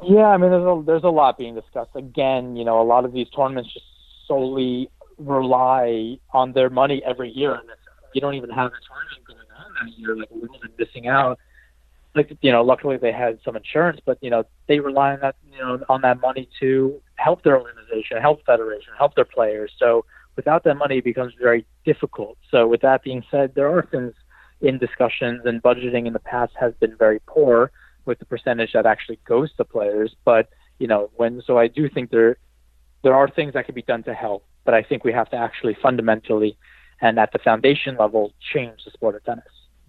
Yeah, 0.00 0.26
I 0.26 0.36
mean, 0.36 0.52
there's 0.52 0.62
a, 0.62 0.82
there's 0.86 1.02
a 1.02 1.08
lot 1.08 1.36
being 1.36 1.56
discussed. 1.56 1.90
Again, 1.96 2.54
you 2.54 2.64
know, 2.64 2.80
a 2.80 2.86
lot 2.86 3.04
of 3.04 3.12
these 3.12 3.28
tournaments 3.30 3.74
just 3.74 3.84
solely 4.28 4.88
rely 5.18 6.20
on 6.32 6.52
their 6.52 6.70
money 6.70 7.02
every 7.04 7.30
year, 7.30 7.54
and 7.54 7.68
you 8.12 8.20
don't 8.20 8.34
even 8.34 8.50
have 8.50 8.70
a 8.70 8.78
tournament 8.88 9.26
going 9.26 9.38
on 9.58 9.86
that 9.86 9.98
year. 9.98 10.16
Like 10.16 10.28
we're 10.30 10.48
missing 10.78 11.08
out. 11.08 11.40
Like 12.14 12.30
you 12.42 12.52
know, 12.52 12.62
luckily 12.62 12.96
they 12.96 13.10
had 13.10 13.40
some 13.44 13.56
insurance, 13.56 13.98
but 14.04 14.18
you 14.20 14.30
know 14.30 14.44
they 14.68 14.78
rely 14.78 15.14
on 15.14 15.20
that 15.20 15.34
you 15.50 15.58
know 15.58 15.82
on 15.88 16.02
that 16.02 16.20
money 16.20 16.48
to 16.60 17.00
help 17.16 17.42
their 17.42 17.60
organization, 17.60 18.18
help 18.20 18.46
federation, 18.46 18.92
help 18.96 19.16
their 19.16 19.24
players. 19.24 19.72
So 19.80 20.04
without 20.36 20.64
that 20.64 20.76
money, 20.76 20.98
it 20.98 21.04
becomes 21.04 21.32
very 21.40 21.66
difficult. 21.84 22.38
So 22.50 22.66
with 22.66 22.80
that 22.82 23.02
being 23.02 23.22
said, 23.30 23.54
there 23.54 23.68
are 23.68 23.82
things 23.82 24.14
in 24.60 24.78
discussions 24.78 25.42
and 25.44 25.62
budgeting 25.62 26.06
in 26.06 26.12
the 26.12 26.18
past 26.18 26.52
has 26.58 26.72
been 26.74 26.96
very 26.96 27.20
poor 27.26 27.70
with 28.04 28.18
the 28.18 28.24
percentage 28.24 28.72
that 28.72 28.86
actually 28.86 29.18
goes 29.26 29.54
to 29.56 29.64
players. 29.64 30.14
But 30.24 30.48
you 30.78 30.86
know, 30.86 31.10
when 31.16 31.42
so 31.46 31.58
I 31.58 31.68
do 31.68 31.88
think 31.88 32.10
there 32.10 32.36
there 33.02 33.14
are 33.14 33.28
things 33.28 33.52
that 33.54 33.66
can 33.66 33.74
be 33.74 33.82
done 33.82 34.02
to 34.04 34.14
help, 34.14 34.46
but 34.64 34.74
I 34.74 34.82
think 34.82 35.04
we 35.04 35.12
have 35.12 35.30
to 35.30 35.36
actually 35.36 35.76
fundamentally 35.80 36.56
and 37.00 37.18
at 37.18 37.32
the 37.32 37.38
foundation 37.38 37.96
level 37.96 38.32
change 38.52 38.84
the 38.84 38.90
sport 38.90 39.14
of 39.14 39.24
tennis. 39.24 39.44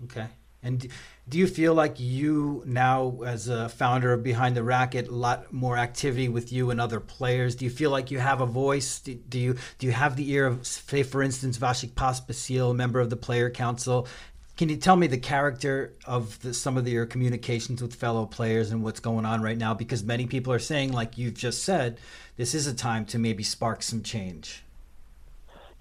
Okay. 0.05 0.27
And 0.63 0.87
do 1.27 1.39
you 1.39 1.47
feel 1.47 1.73
like 1.73 1.99
you 1.99 2.61
now, 2.67 3.21
as 3.25 3.47
a 3.47 3.67
founder 3.67 4.13
of 4.13 4.21
Behind 4.21 4.55
the 4.55 4.61
Racquet, 4.61 5.07
a 5.07 5.11
lot 5.11 5.51
more 5.51 5.75
activity 5.75 6.29
with 6.29 6.51
you 6.51 6.69
and 6.69 6.79
other 6.79 6.99
players? 6.99 7.55
Do 7.55 7.65
you 7.65 7.71
feel 7.71 7.89
like 7.89 8.11
you 8.11 8.19
have 8.19 8.41
a 8.41 8.45
voice? 8.45 8.99
Do, 8.99 9.15
do 9.15 9.39
you 9.39 9.55
do 9.79 9.87
you 9.87 9.93
have 9.93 10.15
the 10.15 10.29
ear 10.31 10.45
of, 10.45 10.67
say, 10.67 11.01
for 11.01 11.23
instance, 11.23 11.57
Vasek 11.57 11.93
Pospisil, 11.93 12.71
a 12.71 12.73
member 12.75 12.99
of 12.99 13.09
the 13.09 13.15
Player 13.15 13.49
Council? 13.49 14.07
Can 14.55 14.69
you 14.69 14.77
tell 14.77 14.95
me 14.95 15.07
the 15.07 15.17
character 15.17 15.93
of 16.05 16.39
the, 16.41 16.53
some 16.53 16.77
of 16.77 16.85
the, 16.85 16.91
your 16.91 17.07
communications 17.07 17.81
with 17.81 17.95
fellow 17.95 18.25
players 18.25 18.71
and 18.71 18.83
what's 18.83 18.99
going 18.99 19.25
on 19.25 19.41
right 19.41 19.57
now? 19.57 19.73
Because 19.73 20.03
many 20.03 20.27
people 20.27 20.53
are 20.53 20.59
saying, 20.59 20.93
like 20.93 21.17
you've 21.17 21.33
just 21.33 21.63
said, 21.63 21.99
this 22.37 22.53
is 22.53 22.67
a 22.67 22.73
time 22.73 23.03
to 23.07 23.19
maybe 23.19 23.43
spark 23.43 23.81
some 23.81 24.03
change. 24.03 24.63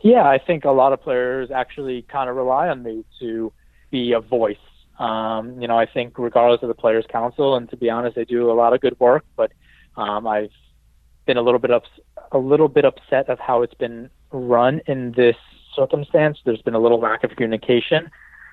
Yeah, 0.01 0.27
I 0.27 0.39
think 0.39 0.65
a 0.65 0.71
lot 0.71 0.93
of 0.93 1.03
players 1.03 1.51
actually 1.51 2.03
kind 2.03 2.29
of 2.29 2.37
rely 2.37 2.69
on 2.69 2.83
me 2.83 3.05
to 3.21 3.53
be 3.91 4.13
a 4.13 4.21
voice. 4.21 4.57
Um, 4.99 5.61
you 5.61 5.67
know, 5.67 5.79
I 5.79 5.87
think 5.87 6.19
regardless 6.19 6.63
of 6.63 6.69
the 6.69 6.75
Players 6.75 7.05
Council, 7.09 7.57
and 7.57 7.69
to 7.71 7.77
be 7.77 7.91
honest, 7.91 8.17
they 8.17 8.25
do 8.25 8.51
a 8.51 8.55
lot 8.55 8.73
of 8.73 8.81
good 8.81 8.99
work, 9.01 9.25
but 9.37 9.53
um, 9.97 10.27
I've 10.27 10.51
been 11.27 11.37
a 11.37 11.43
little 11.43 11.59
bit 11.59 11.71
ups- 11.71 12.01
a 12.33 12.39
little 12.39 12.69
bit 12.69 12.85
upset 12.85 13.29
of 13.29 13.39
how 13.39 13.63
it's 13.63 13.75
been 13.75 14.11
run 14.31 14.81
in 14.87 15.13
this 15.13 15.37
circumstance. 15.75 16.39
There's 16.45 16.63
been 16.63 16.75
a 16.75 16.79
little 16.79 17.01
lack 17.01 17.25
of 17.25 17.31
communication, 17.31 18.11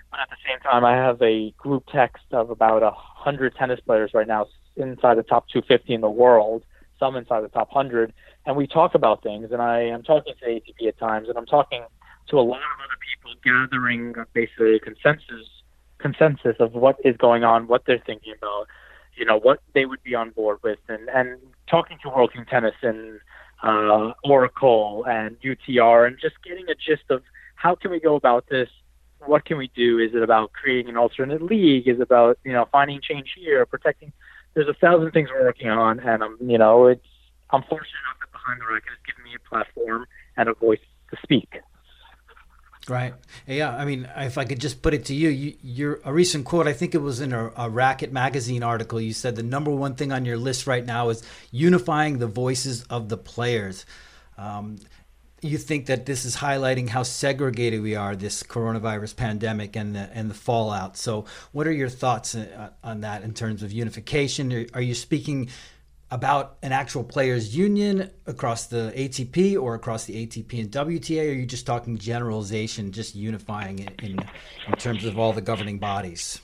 but 0.09 0.19
at 0.19 0.29
the 0.29 0.35
same 0.47 0.59
time, 0.59 0.83
I 0.83 0.93
have 0.93 1.21
a 1.21 1.51
group 1.51 1.85
text 1.91 2.25
of 2.31 2.49
about 2.49 2.81
a 2.81 2.91
hundred 2.91 3.55
tennis 3.55 3.79
players 3.79 4.11
right 4.13 4.27
now 4.27 4.47
inside 4.77 5.15
the 5.15 5.23
top 5.23 5.47
250 5.49 5.93
in 5.93 6.01
the 6.01 6.09
world, 6.09 6.63
some 6.99 7.15
inside 7.15 7.41
the 7.41 7.49
top 7.49 7.69
100, 7.71 8.13
and 8.45 8.55
we 8.55 8.65
talk 8.65 8.95
about 8.95 9.21
things. 9.21 9.51
And 9.51 9.61
I 9.61 9.81
am 9.81 10.01
talking 10.01 10.33
to 10.39 10.45
ATP 10.45 10.87
at 10.87 10.97
times, 10.97 11.29
and 11.29 11.37
I'm 11.37 11.45
talking 11.45 11.83
to 12.29 12.39
a 12.39 12.41
lot 12.41 12.57
of 12.57 12.79
other 12.83 12.97
people, 13.09 13.33
gathering 13.43 14.15
basically 14.33 14.75
a 14.75 14.79
consensus 14.79 15.60
consensus 16.01 16.55
of 16.59 16.73
what 16.73 16.97
is 17.03 17.15
going 17.17 17.43
on, 17.43 17.67
what 17.67 17.83
they're 17.85 18.03
thinking 18.05 18.33
about, 18.37 18.67
you 19.15 19.25
know, 19.25 19.39
what 19.39 19.61
they 19.73 19.85
would 19.85 20.03
be 20.03 20.15
on 20.15 20.31
board 20.31 20.59
with, 20.63 20.79
and 20.87 21.09
and 21.09 21.37
talking 21.67 21.97
to 22.03 22.09
World 22.09 22.31
Team 22.33 22.45
Tennis 22.45 22.75
and 22.81 23.19
uh, 23.63 24.13
Oracle 24.23 25.05
and 25.07 25.39
UTR, 25.41 26.07
and 26.07 26.17
just 26.19 26.35
getting 26.43 26.67
a 26.69 26.75
gist 26.75 27.09
of 27.09 27.21
how 27.55 27.75
can 27.75 27.91
we 27.91 27.99
go 27.99 28.15
about 28.15 28.45
this. 28.49 28.69
What 29.25 29.45
can 29.45 29.57
we 29.57 29.69
do? 29.75 29.99
Is 29.99 30.15
it 30.15 30.23
about 30.23 30.51
creating 30.53 30.89
an 30.89 30.97
alternate 30.97 31.43
league? 31.43 31.87
Is 31.87 31.97
it 31.97 32.01
about 32.01 32.39
you 32.43 32.53
know 32.53 32.67
finding 32.71 32.99
change 33.01 33.33
here, 33.37 33.65
protecting? 33.65 34.11
There's 34.53 34.67
a 34.67 34.73
thousand 34.73 35.11
things 35.11 35.29
we're 35.31 35.43
working 35.43 35.69
on, 35.69 35.99
and 35.99 36.23
I'm 36.23 36.37
you 36.41 36.57
know 36.57 36.87
it's 36.87 37.05
I'm 37.51 37.61
fortunate 37.63 38.01
enough 38.05 38.19
that 38.21 38.31
behind 38.31 38.61
the 38.61 38.65
racquet 38.65 38.89
has 38.89 38.99
given 39.05 39.23
me 39.23 39.35
a 39.35 39.49
platform 39.49 40.05
and 40.37 40.49
a 40.49 40.53
voice 40.53 40.79
to 41.11 41.17
speak. 41.21 41.59
Right. 42.89 43.13
Yeah. 43.45 43.75
I 43.75 43.85
mean, 43.85 44.09
if 44.17 44.37
I 44.37 44.45
could 44.45 44.59
just 44.59 44.81
put 44.81 44.93
it 44.93 45.05
to 45.05 45.13
you, 45.13 45.29
you 45.29 45.55
your 45.61 45.99
a 46.03 46.11
recent 46.11 46.45
quote. 46.45 46.67
I 46.67 46.73
think 46.73 46.95
it 46.95 47.01
was 47.01 47.21
in 47.21 47.31
a, 47.31 47.47
a, 47.49 47.69
Racquet 47.69 48.11
magazine 48.11 48.63
article. 48.63 48.99
You 48.99 49.13
said 49.13 49.35
the 49.35 49.43
number 49.43 49.69
one 49.69 49.93
thing 49.93 50.11
on 50.11 50.25
your 50.25 50.37
list 50.37 50.65
right 50.65 50.83
now 50.83 51.09
is 51.09 51.23
unifying 51.51 52.17
the 52.17 52.27
voices 52.27 52.83
of 52.89 53.07
the 53.07 53.17
players. 53.17 53.85
Um, 54.35 54.79
you 55.41 55.57
think 55.57 55.87
that 55.87 56.05
this 56.05 56.25
is 56.25 56.37
highlighting 56.37 56.89
how 56.89 57.03
segregated 57.03 57.81
we 57.81 57.95
are, 57.95 58.15
this 58.15 58.43
coronavirus 58.43 59.15
pandemic 59.15 59.75
and 59.75 59.95
the 59.95 60.09
and 60.13 60.29
the 60.29 60.35
fallout. 60.35 60.97
So, 60.97 61.25
what 61.51 61.67
are 61.67 61.71
your 61.71 61.89
thoughts 61.89 62.35
uh, 62.35 62.69
on 62.83 63.01
that 63.01 63.23
in 63.23 63.33
terms 63.33 63.61
of 63.61 63.71
unification? 63.71 64.67
Are 64.73 64.81
you 64.81 64.95
speaking 64.95 65.49
about 66.11 66.57
an 66.61 66.73
actual 66.73 67.03
players 67.03 67.55
union 67.55 68.11
across 68.27 68.67
the 68.67 68.93
ATP 68.95 69.59
or 69.59 69.75
across 69.75 70.05
the 70.05 70.27
ATP 70.27 70.59
and 70.59 70.69
WTA? 70.69 71.27
Or 71.27 71.29
are 71.29 71.33
you 71.33 71.45
just 71.45 71.65
talking 71.65 71.97
generalization, 71.97 72.91
just 72.91 73.15
unifying 73.15 73.79
it 73.79 73.93
in, 74.03 74.19
in 74.67 74.73
terms 74.77 75.05
of 75.05 75.17
all 75.17 75.31
the 75.31 75.41
governing 75.41 75.79
bodies? 75.79 76.41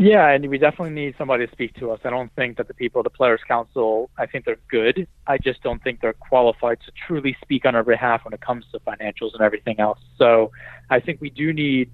Yeah, 0.00 0.28
and 0.28 0.48
we 0.48 0.58
definitely 0.58 0.94
need 0.94 1.16
somebody 1.18 1.46
to 1.46 1.52
speak 1.52 1.74
to 1.80 1.90
us. 1.90 2.00
I 2.04 2.10
don't 2.10 2.32
think 2.36 2.56
that 2.58 2.68
the 2.68 2.74
people 2.74 3.00
at 3.00 3.04
the 3.04 3.10
Players 3.10 3.40
Council, 3.46 4.10
I 4.16 4.26
think 4.26 4.44
they're 4.44 4.60
good. 4.70 5.08
I 5.26 5.38
just 5.38 5.60
don't 5.62 5.82
think 5.82 6.00
they're 6.00 6.12
qualified 6.12 6.78
to 6.86 6.92
truly 7.06 7.36
speak 7.42 7.64
on 7.64 7.74
our 7.74 7.82
behalf 7.82 8.24
when 8.24 8.32
it 8.32 8.40
comes 8.40 8.64
to 8.72 8.78
financials 8.80 9.32
and 9.32 9.42
everything 9.42 9.80
else. 9.80 9.98
So 10.16 10.52
I 10.88 11.00
think 11.00 11.20
we 11.20 11.30
do 11.30 11.52
need 11.52 11.90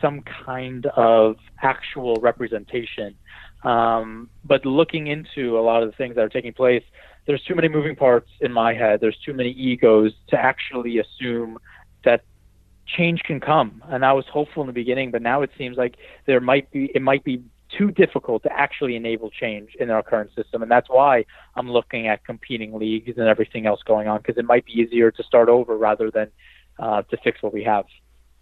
some 0.00 0.22
kind 0.22 0.86
of 0.86 1.36
actual 1.60 2.14
representation 2.16 3.16
um, 3.64 4.30
but 4.44 4.64
looking 4.64 5.06
into 5.06 5.58
a 5.58 5.62
lot 5.62 5.82
of 5.82 5.90
the 5.90 5.96
things 5.96 6.14
that 6.16 6.22
are 6.22 6.28
taking 6.28 6.52
place, 6.52 6.84
there's 7.26 7.42
too 7.42 7.54
many 7.54 7.68
moving 7.68 7.96
parts 7.96 8.30
in 8.40 8.52
my 8.52 8.72
head. 8.72 9.00
There's 9.00 9.18
too 9.24 9.34
many 9.34 9.50
egos 9.50 10.12
to 10.28 10.38
actually 10.38 10.98
assume 10.98 11.58
that 12.04 12.22
change 12.86 13.22
can 13.22 13.40
come. 13.40 13.82
And 13.88 14.04
I 14.04 14.12
was 14.12 14.24
hopeful 14.26 14.62
in 14.62 14.66
the 14.66 14.72
beginning, 14.72 15.10
but 15.10 15.22
now 15.22 15.42
it 15.42 15.50
seems 15.58 15.76
like 15.76 15.96
there 16.26 16.40
might 16.40 16.70
be 16.70 16.90
it 16.94 17.02
might 17.02 17.24
be 17.24 17.42
too 17.76 17.90
difficult 17.90 18.42
to 18.44 18.52
actually 18.52 18.96
enable 18.96 19.30
change 19.30 19.74
in 19.78 19.90
our 19.90 20.02
current 20.02 20.30
system. 20.34 20.62
And 20.62 20.70
that's 20.70 20.88
why 20.88 21.26
I'm 21.54 21.70
looking 21.70 22.08
at 22.08 22.24
competing 22.24 22.78
leagues 22.78 23.18
and 23.18 23.28
everything 23.28 23.66
else 23.66 23.82
going 23.82 24.08
on 24.08 24.18
because 24.18 24.38
it 24.38 24.46
might 24.46 24.64
be 24.64 24.72
easier 24.72 25.10
to 25.10 25.22
start 25.22 25.50
over 25.50 25.76
rather 25.76 26.10
than 26.10 26.28
uh, 26.78 27.02
to 27.02 27.16
fix 27.18 27.42
what 27.42 27.52
we 27.52 27.64
have. 27.64 27.84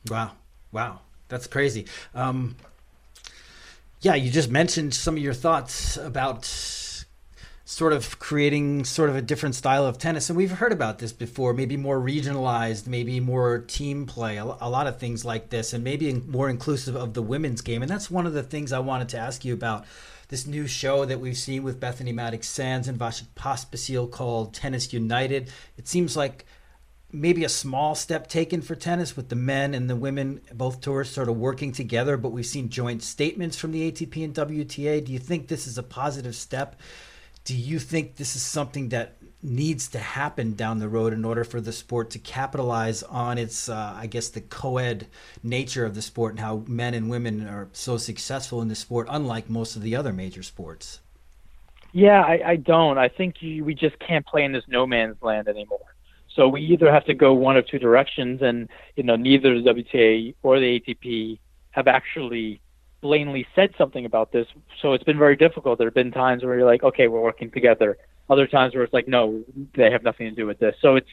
Wow, 0.08 0.32
wow, 0.70 1.00
that's 1.26 1.48
crazy. 1.48 1.86
Um, 2.14 2.54
yeah, 4.00 4.14
you 4.14 4.30
just 4.30 4.50
mentioned 4.50 4.94
some 4.94 5.16
of 5.16 5.22
your 5.22 5.34
thoughts 5.34 5.96
about 5.96 6.44
sort 7.68 7.92
of 7.92 8.20
creating 8.20 8.84
sort 8.84 9.10
of 9.10 9.16
a 9.16 9.20
different 9.22 9.52
style 9.52 9.84
of 9.84 9.98
tennis 9.98 10.30
and 10.30 10.36
we've 10.36 10.52
heard 10.52 10.70
about 10.70 11.00
this 11.00 11.12
before 11.12 11.52
maybe 11.52 11.76
more 11.76 11.98
regionalized 11.98 12.86
maybe 12.86 13.18
more 13.18 13.58
team 13.58 14.06
play 14.06 14.36
a, 14.36 14.44
lot 14.44 14.86
of 14.86 15.00
things 15.00 15.24
like 15.24 15.50
this 15.50 15.72
and 15.72 15.82
maybe 15.82 16.12
more 16.12 16.48
inclusive 16.48 16.94
of 16.94 17.12
the 17.14 17.22
women's 17.22 17.62
game 17.62 17.82
and 17.82 17.90
that's 17.90 18.08
one 18.08 18.24
of 18.24 18.32
the 18.34 18.42
things 18.42 18.72
i 18.72 18.78
wanted 18.78 19.08
to 19.08 19.18
ask 19.18 19.44
you 19.44 19.52
about. 19.52 19.84
This 20.28 20.46
new 20.46 20.66
show 20.66 21.04
that 21.04 21.20
we've 21.20 21.36
seen 21.36 21.62
with 21.64 21.80
bethanie 21.80 22.14
mattek-sands 22.14 22.88
and 22.88 22.98
Vasek 22.98 23.26
Pospisil 23.36 24.10
called 24.10 24.54
tennis 24.54 24.92
united 24.92 25.50
it 25.76 25.88
seems 25.88 26.16
like 26.16 26.46
maybe 27.12 27.44
a 27.44 27.48
small 27.48 27.94
step 27.94 28.26
taken 28.26 28.60
for 28.60 28.74
tennis 28.74 29.16
with 29.16 29.28
the 29.28 29.36
men 29.36 29.74
and 29.74 29.88
the 29.88 29.96
women, 29.96 30.40
both 30.52 30.80
tours 30.80 31.08
sort 31.10 31.28
of 31.28 31.36
working 31.36 31.72
together, 31.72 32.16
but 32.16 32.30
we've 32.30 32.46
seen 32.46 32.68
joint 32.68 33.02
statements 33.02 33.56
from 33.56 33.72
the 33.72 33.90
ATP 33.90 34.24
and 34.24 34.34
WTA. 34.34 35.04
Do 35.04 35.12
you 35.12 35.18
think 35.18 35.48
this 35.48 35.66
is 35.66 35.78
a 35.78 35.82
positive 35.82 36.34
step? 36.34 36.76
Do 37.44 37.56
you 37.56 37.78
think 37.78 38.16
this 38.16 38.34
is 38.34 38.42
something 38.42 38.88
that 38.88 39.16
needs 39.42 39.88
to 39.88 39.98
happen 39.98 40.54
down 40.54 40.78
the 40.78 40.88
road 40.88 41.12
in 41.12 41.24
order 41.24 41.44
for 41.44 41.60
the 41.60 41.72
sport 41.72 42.10
to 42.10 42.18
capitalize 42.18 43.02
on 43.04 43.38
its, 43.38 43.68
uh, 43.68 43.94
I 43.96 44.06
guess, 44.06 44.28
the 44.28 44.40
co 44.40 44.78
ed 44.78 45.06
nature 45.42 45.86
of 45.86 45.94
the 45.94 46.02
sport 46.02 46.32
and 46.32 46.40
how 46.40 46.64
men 46.66 46.94
and 46.94 47.08
women 47.08 47.46
are 47.46 47.68
so 47.72 47.96
successful 47.96 48.60
in 48.60 48.68
the 48.68 48.74
sport, 48.74 49.06
unlike 49.08 49.48
most 49.48 49.76
of 49.76 49.82
the 49.82 49.94
other 49.94 50.12
major 50.12 50.42
sports? 50.42 51.00
Yeah, 51.92 52.20
I, 52.20 52.40
I 52.44 52.56
don't. 52.56 52.98
I 52.98 53.08
think 53.08 53.36
you, 53.40 53.64
we 53.64 53.74
just 53.74 53.98
can't 54.00 54.26
play 54.26 54.42
in 54.42 54.52
this 54.52 54.64
no 54.66 54.86
man's 54.86 55.16
land 55.22 55.48
anymore. 55.48 55.95
So 56.36 56.48
we 56.48 56.60
either 56.60 56.92
have 56.92 57.04
to 57.06 57.14
go 57.14 57.32
one 57.32 57.56
of 57.56 57.66
two 57.66 57.78
directions, 57.78 58.42
and 58.42 58.68
you 58.94 59.02
know 59.02 59.16
neither 59.16 59.60
the 59.60 59.72
WTA 59.72 60.34
or 60.42 60.60
the 60.60 60.80
ATP 60.80 61.38
have 61.70 61.88
actually 61.88 62.60
blatantly 63.00 63.46
said 63.54 63.74
something 63.76 64.04
about 64.04 64.32
this. 64.32 64.46
So 64.80 64.92
it's 64.92 65.04
been 65.04 65.18
very 65.18 65.36
difficult. 65.36 65.78
There 65.78 65.86
have 65.86 65.94
been 65.94 66.12
times 66.12 66.44
where 66.44 66.56
you're 66.56 66.66
like, 66.66 66.82
okay, 66.82 67.08
we're 67.08 67.20
working 67.22 67.50
together. 67.50 67.98
Other 68.28 68.46
times 68.46 68.74
where 68.74 68.82
it's 68.82 68.92
like, 68.92 69.08
no, 69.08 69.44
they 69.74 69.90
have 69.90 70.02
nothing 70.02 70.28
to 70.28 70.34
do 70.34 70.46
with 70.46 70.58
this. 70.58 70.74
So 70.80 70.96
it's 70.96 71.08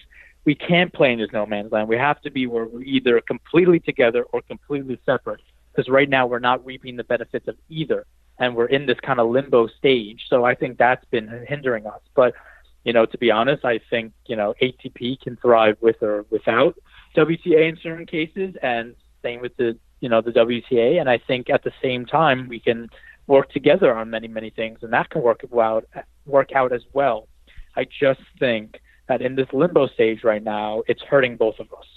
we 0.45 0.55
can't 0.55 0.91
play 0.91 1.13
in 1.13 1.19
this 1.19 1.29
no 1.31 1.45
man's 1.45 1.71
land. 1.71 1.87
We 1.87 1.97
have 1.97 2.21
to 2.21 2.31
be 2.31 2.47
where 2.47 2.65
we're 2.65 2.81
either 2.83 3.21
completely 3.21 3.79
together 3.79 4.23
or 4.33 4.41
completely 4.41 4.99
separate. 5.05 5.41
Because 5.71 5.89
right 5.89 6.09
now 6.09 6.27
we're 6.27 6.39
not 6.39 6.63
reaping 6.65 6.97
the 6.97 7.03
benefits 7.03 7.47
of 7.47 7.55
either, 7.69 8.05
and 8.39 8.55
we're 8.55 8.67
in 8.67 8.85
this 8.85 8.99
kind 8.99 9.19
of 9.19 9.29
limbo 9.29 9.67
stage. 9.67 10.25
So 10.29 10.43
I 10.43 10.53
think 10.53 10.77
that's 10.77 11.03
been 11.05 11.45
hindering 11.47 11.87
us. 11.87 12.01
But 12.13 12.35
you 12.83 12.93
know, 12.93 13.05
to 13.05 13.17
be 13.17 13.31
honest, 13.31 13.63
I 13.65 13.79
think, 13.89 14.13
you 14.25 14.35
know, 14.35 14.53
ATP 14.61 15.21
can 15.21 15.37
thrive 15.37 15.77
with 15.81 16.01
or 16.01 16.25
without 16.29 16.75
WTA 17.15 17.69
in 17.69 17.77
certain 17.81 18.05
cases 18.05 18.55
and 18.61 18.95
same 19.21 19.41
with 19.41 19.55
the, 19.57 19.77
you 20.01 20.09
know, 20.09 20.21
the 20.21 20.31
WTA. 20.31 20.99
And 20.99 21.09
I 21.09 21.17
think 21.17 21.49
at 21.49 21.63
the 21.63 21.71
same 21.81 22.05
time, 22.05 22.47
we 22.47 22.59
can 22.59 22.89
work 23.27 23.51
together 23.51 23.95
on 23.95 24.09
many, 24.09 24.27
many 24.27 24.49
things 24.49 24.79
and 24.81 24.91
that 24.91 25.09
can 25.09 25.21
work 25.21 25.41
out, 25.57 25.85
work 26.25 26.51
out 26.53 26.73
as 26.73 26.81
well. 26.91 27.27
I 27.75 27.85
just 27.85 28.21
think 28.37 28.81
that 29.07 29.21
in 29.21 29.35
this 29.35 29.47
limbo 29.53 29.87
stage 29.87 30.23
right 30.23 30.43
now, 30.43 30.83
it's 30.87 31.01
hurting 31.01 31.37
both 31.37 31.59
of 31.59 31.67
us. 31.73 31.87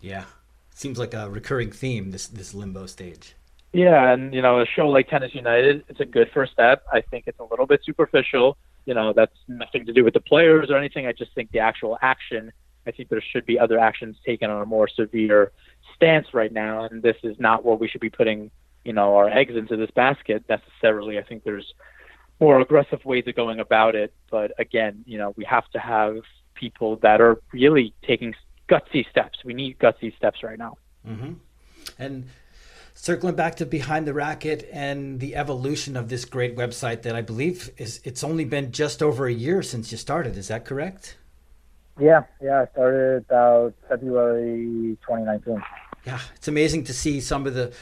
Yeah. 0.00 0.24
Seems 0.74 0.98
like 0.98 1.14
a 1.14 1.28
recurring 1.28 1.72
theme, 1.72 2.10
this, 2.10 2.26
this 2.26 2.54
limbo 2.54 2.86
stage. 2.86 3.34
Yeah, 3.72 4.12
and 4.12 4.32
you 4.32 4.40
know, 4.40 4.60
a 4.60 4.66
show 4.66 4.88
like 4.88 5.08
Tennis 5.08 5.34
United, 5.34 5.84
it's 5.88 6.00
a 6.00 6.06
good 6.06 6.30
first 6.32 6.52
step. 6.52 6.84
I 6.90 7.02
think 7.02 7.24
it's 7.26 7.38
a 7.38 7.44
little 7.44 7.66
bit 7.66 7.80
superficial 7.84 8.56
you 8.84 8.94
know, 8.94 9.12
that's 9.12 9.36
nothing 9.46 9.86
to 9.86 9.92
do 9.92 10.04
with 10.04 10.14
the 10.14 10.20
players 10.20 10.70
or 10.70 10.76
anything. 10.76 11.06
I 11.06 11.12
just 11.12 11.34
think 11.34 11.50
the 11.50 11.58
actual 11.58 11.98
action, 12.02 12.52
I 12.86 12.90
think 12.90 13.08
there 13.08 13.20
should 13.20 13.46
be 13.46 13.58
other 13.58 13.78
actions 13.78 14.16
taken 14.24 14.50
on 14.50 14.62
a 14.62 14.66
more 14.66 14.88
severe 14.88 15.52
stance 15.94 16.32
right 16.32 16.52
now. 16.52 16.84
And 16.84 17.02
this 17.02 17.16
is 17.22 17.38
not 17.38 17.64
what 17.64 17.80
we 17.80 17.88
should 17.88 18.00
be 18.00 18.10
putting, 18.10 18.50
you 18.84 18.92
know, 18.92 19.16
our 19.16 19.28
eggs 19.28 19.56
into 19.56 19.76
this 19.76 19.90
basket 19.90 20.44
necessarily. 20.48 21.18
I 21.18 21.22
think 21.22 21.44
there's 21.44 21.74
more 22.40 22.60
aggressive 22.60 23.04
ways 23.04 23.24
of 23.26 23.34
going 23.34 23.60
about 23.60 23.94
it. 23.94 24.14
But 24.30 24.52
again, 24.58 25.04
you 25.06 25.18
know, 25.18 25.34
we 25.36 25.44
have 25.44 25.68
to 25.70 25.78
have 25.78 26.16
people 26.54 26.96
that 26.96 27.20
are 27.20 27.40
really 27.52 27.92
taking 28.02 28.34
gutsy 28.68 29.08
steps. 29.10 29.44
We 29.44 29.54
need 29.54 29.78
gutsy 29.78 30.16
steps 30.16 30.42
right 30.42 30.58
now. 30.58 30.76
Mm-hmm. 31.06 31.32
And 31.98 32.28
circling 33.00 33.36
back 33.36 33.54
to 33.54 33.64
behind 33.64 34.06
the 34.06 34.12
racquet 34.12 34.68
and 34.72 35.20
the 35.20 35.36
evolution 35.36 35.96
of 35.96 36.08
this 36.08 36.24
great 36.24 36.56
website 36.56 37.02
that 37.02 37.14
I 37.14 37.22
believe 37.22 37.70
is 37.76 38.00
it's 38.02 38.24
only 38.24 38.44
been 38.44 38.72
just 38.72 39.02
over 39.02 39.26
a 39.26 39.32
year 39.32 39.62
since 39.62 39.92
you 39.92 39.98
started. 39.98 40.36
Is 40.36 40.48
that 40.48 40.64
correct? 40.64 41.16
Yeah, 42.00 42.24
yeah, 42.42 42.62
I 42.62 42.66
started 42.72 43.24
about 43.28 43.74
February 43.88 44.98
2019. 45.06 45.62
Yeah, 46.06 46.18
it's 46.34 46.48
amazing 46.48 46.84
to 46.84 46.92
see 46.92 47.20
some 47.20 47.46
of 47.46 47.54
the 47.54 47.72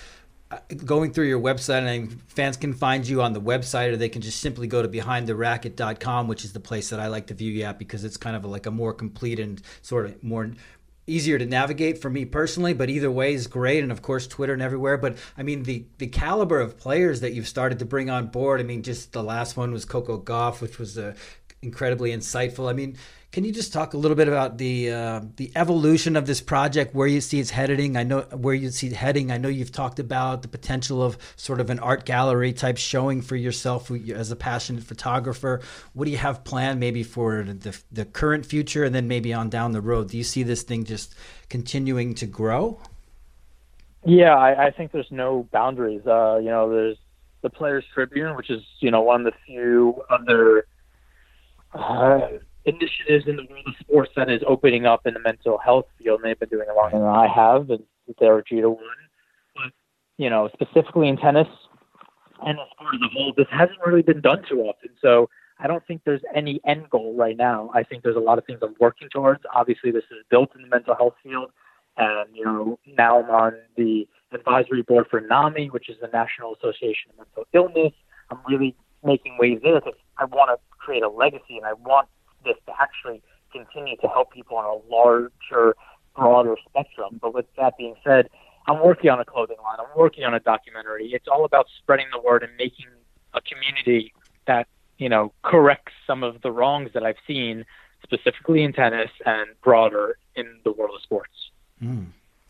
uh, 0.50 0.58
going 0.84 1.12
through 1.12 1.26
your 1.26 1.40
website 1.40 1.82
and 1.82 2.22
fans 2.28 2.56
can 2.56 2.72
find 2.72 3.08
you 3.08 3.20
on 3.20 3.32
the 3.32 3.40
website 3.40 3.92
or 3.92 3.96
they 3.96 4.08
can 4.08 4.22
just 4.22 4.38
simply 4.38 4.68
go 4.68 4.80
to 4.80 4.88
behindtheracquet.com 4.88 6.28
which 6.28 6.44
is 6.44 6.52
the 6.52 6.60
place 6.60 6.90
that 6.90 7.00
I 7.00 7.08
like 7.08 7.26
to 7.26 7.34
view 7.34 7.50
you 7.50 7.64
at 7.64 7.80
because 7.80 8.04
it's 8.04 8.16
kind 8.16 8.36
of 8.36 8.44
like 8.44 8.66
a 8.66 8.70
more 8.70 8.92
complete 8.92 9.40
and 9.40 9.60
sort 9.82 10.06
of 10.06 10.22
more 10.22 10.52
easier 11.06 11.38
to 11.38 11.46
navigate 11.46 11.98
for 11.98 12.10
me 12.10 12.24
personally, 12.24 12.74
but 12.74 12.90
either 12.90 13.10
way 13.10 13.34
is 13.34 13.46
great. 13.46 13.82
And 13.82 13.92
of 13.92 14.02
course, 14.02 14.26
Twitter 14.26 14.52
and 14.52 14.62
everywhere. 14.62 14.96
But 14.96 15.16
I 15.36 15.42
mean, 15.42 15.62
the 15.62 15.86
the 15.98 16.06
caliber 16.06 16.60
of 16.60 16.78
players 16.78 17.20
that 17.20 17.32
you've 17.32 17.48
started 17.48 17.78
to 17.78 17.84
bring 17.84 18.10
on 18.10 18.26
board. 18.28 18.60
I 18.60 18.64
mean, 18.64 18.82
just 18.82 19.12
the 19.12 19.22
last 19.22 19.56
one 19.56 19.72
was 19.72 19.84
Coco 19.84 20.18
Gauff, 20.18 20.60
which 20.60 20.78
was 20.78 20.98
uh, 20.98 21.14
incredibly 21.66 22.10
insightful. 22.10 22.70
I 22.70 22.72
mean, 22.72 22.96
can 23.32 23.44
you 23.44 23.52
just 23.52 23.72
talk 23.72 23.92
a 23.92 23.98
little 23.98 24.14
bit 24.16 24.28
about 24.28 24.56
the 24.56 24.90
uh, 24.90 25.20
the 25.36 25.52
evolution 25.56 26.16
of 26.16 26.26
this 26.26 26.40
project, 26.40 26.94
where 26.94 27.06
you 27.06 27.20
see 27.20 27.38
it's 27.38 27.50
heading? 27.50 27.96
I 27.96 28.02
know 28.02 28.20
where 28.32 28.54
you 28.54 28.70
see 28.70 28.86
it 28.86 28.94
heading. 28.94 29.30
I 29.30 29.36
know 29.36 29.48
you've 29.48 29.72
talked 29.72 29.98
about 29.98 30.40
the 30.40 30.48
potential 30.48 31.02
of 31.02 31.18
sort 31.36 31.60
of 31.60 31.68
an 31.68 31.78
art 31.80 32.06
gallery 32.06 32.52
type 32.54 32.78
showing 32.78 33.20
for 33.20 33.36
yourself 33.36 33.90
as 33.90 34.30
a 34.30 34.36
passionate 34.36 34.84
photographer. 34.84 35.60
What 35.92 36.06
do 36.06 36.12
you 36.12 36.16
have 36.16 36.44
planned, 36.44 36.80
maybe 36.80 37.02
for 37.02 37.42
the 37.42 37.78
the 37.92 38.06
current 38.06 38.46
future, 38.46 38.84
and 38.84 38.94
then 38.94 39.06
maybe 39.06 39.34
on 39.34 39.50
down 39.50 39.72
the 39.72 39.82
road? 39.82 40.08
Do 40.10 40.16
you 40.16 40.24
see 40.24 40.42
this 40.42 40.62
thing 40.62 40.84
just 40.84 41.14
continuing 41.50 42.14
to 42.14 42.26
grow? 42.26 42.80
Yeah, 44.06 44.36
I, 44.36 44.68
I 44.68 44.70
think 44.70 44.92
there's 44.92 45.10
no 45.10 45.48
boundaries. 45.52 46.06
Uh, 46.06 46.38
you 46.38 46.48
know, 46.48 46.70
there's 46.70 46.96
the 47.42 47.50
Players 47.50 47.84
Tribune, 47.92 48.34
which 48.36 48.50
is 48.50 48.62
you 48.80 48.90
know 48.90 49.02
one 49.02 49.26
of 49.26 49.32
the 49.32 49.38
few 49.44 50.02
other. 50.08 50.66
Uh, 51.76 52.38
initiatives 52.64 53.26
in 53.28 53.36
the 53.36 53.46
world 53.48 53.64
of 53.66 53.74
sports 53.80 54.10
that 54.16 54.28
is 54.28 54.42
opening 54.46 54.86
up 54.86 55.06
in 55.06 55.14
the 55.14 55.20
mental 55.20 55.58
health 55.58 55.86
field, 55.98 56.20
and 56.20 56.28
they've 56.30 56.38
been 56.38 56.48
doing 56.48 56.66
it 56.68 56.74
longer 56.74 56.98
than 56.98 57.06
I 57.06 57.28
have, 57.28 57.70
and 57.70 57.82
they're 58.18 58.42
Gita 58.42 58.68
one. 58.68 58.82
But 59.54 59.72
you 60.18 60.28
know, 60.28 60.50
specifically 60.52 61.08
in 61.08 61.16
tennis 61.16 61.48
and 62.44 62.58
the 62.58 62.64
sport 62.72 62.94
as 62.94 63.00
a 63.04 63.12
whole, 63.12 63.32
this 63.36 63.46
hasn't 63.50 63.78
really 63.86 64.02
been 64.02 64.20
done 64.20 64.42
too 64.48 64.62
often. 64.62 64.90
So 65.00 65.28
I 65.58 65.66
don't 65.66 65.86
think 65.86 66.02
there's 66.04 66.22
any 66.34 66.60
end 66.66 66.90
goal 66.90 67.14
right 67.16 67.36
now. 67.36 67.70
I 67.72 67.82
think 67.82 68.02
there's 68.02 68.16
a 68.16 68.20
lot 68.20 68.38
of 68.38 68.44
things 68.44 68.58
I'm 68.62 68.74
working 68.80 69.08
towards. 69.10 69.42
Obviously, 69.54 69.90
this 69.90 70.04
is 70.10 70.24
built 70.28 70.50
in 70.56 70.62
the 70.62 70.68
mental 70.68 70.94
health 70.94 71.14
field, 71.22 71.50
and 71.96 72.34
you 72.34 72.44
know 72.44 72.78
now 72.98 73.22
I'm 73.22 73.30
on 73.30 73.52
the 73.76 74.08
advisory 74.32 74.82
board 74.82 75.06
for 75.10 75.20
NAMI, 75.20 75.70
which 75.70 75.88
is 75.88 75.96
the 76.00 76.08
National 76.08 76.54
Association 76.54 77.12
of 77.12 77.18
Mental 77.18 77.44
Illness. 77.52 77.92
I'm 78.30 78.38
really 78.48 78.74
making 79.04 79.36
waves 79.38 79.62
there 79.62 79.80
I 80.18 80.24
want 80.24 80.50
to 80.50 80.75
create 80.86 81.02
a 81.02 81.08
legacy, 81.08 81.56
and 81.56 81.66
I 81.66 81.72
want 81.72 82.08
this 82.44 82.54
to 82.66 82.72
actually 82.80 83.20
continue 83.52 83.96
to 83.96 84.06
help 84.06 84.32
people 84.32 84.56
on 84.56 84.64
a 84.64 84.92
larger, 84.92 85.74
broader 86.14 86.54
spectrum. 86.68 87.18
But 87.20 87.34
with 87.34 87.46
that 87.56 87.76
being 87.76 87.96
said, 88.04 88.28
I'm 88.68 88.80
working 88.84 89.10
on 89.10 89.18
a 89.18 89.24
clothing 89.24 89.56
line. 89.62 89.78
I'm 89.80 89.98
working 89.98 90.22
on 90.22 90.32
a 90.32 90.40
documentary. 90.40 91.10
It's 91.12 91.26
all 91.26 91.44
about 91.44 91.66
spreading 91.78 92.06
the 92.12 92.20
word 92.20 92.44
and 92.44 92.52
making 92.56 92.86
a 93.34 93.40
community 93.40 94.14
that 94.46 94.68
you 94.98 95.08
know 95.08 95.32
corrects 95.42 95.92
some 96.06 96.22
of 96.22 96.40
the 96.42 96.52
wrongs 96.52 96.90
that 96.94 97.02
I've 97.02 97.22
seen 97.26 97.64
specifically 98.04 98.62
in 98.62 98.72
tennis 98.72 99.10
and 99.24 99.48
broader 99.62 100.18
in 100.36 100.60
the 100.64 100.70
world 100.70 100.94
of 100.94 101.02
sports. 101.02 101.50
Mm, 101.82 102.06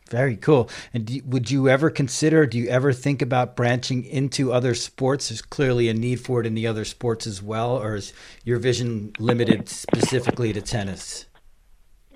very 0.09 0.37
cool. 0.37 0.71
And 0.95 1.07
do, 1.07 1.21
would 1.25 1.51
you 1.51 1.69
ever 1.69 1.91
consider? 1.91 2.47
Do 2.47 2.59
you 2.59 2.69
ever 2.69 2.93
think 2.93 3.23
about 3.23 3.57
branching 3.57 4.05
into 4.05 4.53
other 4.53 4.75
sports? 4.75 5.29
There's 5.29 5.43
clearly 5.43 5.89
a 5.89 5.95
need 5.95 6.21
for 6.21 6.41
it 6.41 6.47
in 6.47 6.55
the 6.55 6.67
other 6.67 6.85
sports 6.85 7.27
as 7.27 7.43
well, 7.43 7.77
or 7.77 7.97
is 7.97 8.13
your 8.45 8.59
vision 8.59 9.13
limited 9.19 9.69
specifically 9.69 10.53
to 10.53 10.63
tennis? 10.63 11.27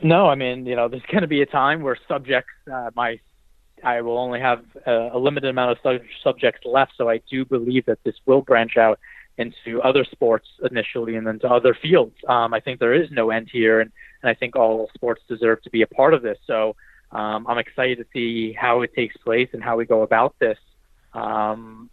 No, 0.03 0.29
I 0.29 0.35
mean, 0.35 0.67
you 0.67 0.77
know, 0.77 0.89
there's 0.89 1.03
going 1.11 1.23
to 1.23 1.29
be 1.29 1.43
a 1.43 1.47
time 1.47 1.83
where 1.83 1.97
subjects, 2.09 2.53
uh, 2.73 2.91
my 2.95 3.21
I 3.83 4.03
will 4.03 4.19
only 4.19 4.41
have 4.41 4.65
a, 4.87 5.11
a 5.15 5.19
limited 5.19 5.49
amount 5.49 5.73
of 5.73 5.79
su- 5.83 6.07
subjects 6.23 6.61
left, 6.65 6.93
so 6.97 7.09
I 7.09 7.21
do 7.31 7.45
believe 7.45 7.87
that 7.87 8.03
this 8.05 8.15
will 8.27 8.43
branch 8.43 8.77
out 8.77 8.99
into 9.39 9.81
other 9.83 10.05
sports 10.05 10.49
initially 10.71 11.17
and 11.17 11.27
then 11.27 11.39
to 11.41 11.49
other 11.49 11.75
fields. 11.75 12.15
Um, 12.29 12.53
I 12.53 12.61
think 12.61 12.79
there 12.79 12.93
is 12.95 13.11
no 13.11 13.31
end 13.31 13.49
here, 13.51 13.81
and, 13.81 13.91
and 14.23 14.31
I 14.31 14.35
think 14.35 14.55
all 14.55 14.91
sports 14.95 15.23
deserve 15.29 15.63
to 15.63 15.71
be 15.71 15.83
a 15.83 15.87
part 15.87 16.13
of 16.13 16.23
this. 16.23 16.39
So 16.47 16.77
um, 17.13 17.47
I'm 17.47 17.59
excited 17.59 17.99
to 17.99 18.05
see 18.13 18.53
how 18.53 18.83
it 18.83 18.95
takes 18.95 19.17
place 19.17 19.49
and 19.53 19.63
how 19.63 19.77
we 19.77 19.85
go 19.85 20.03
about 20.03 20.35
this. 20.39 20.59
Um, 21.13 21.91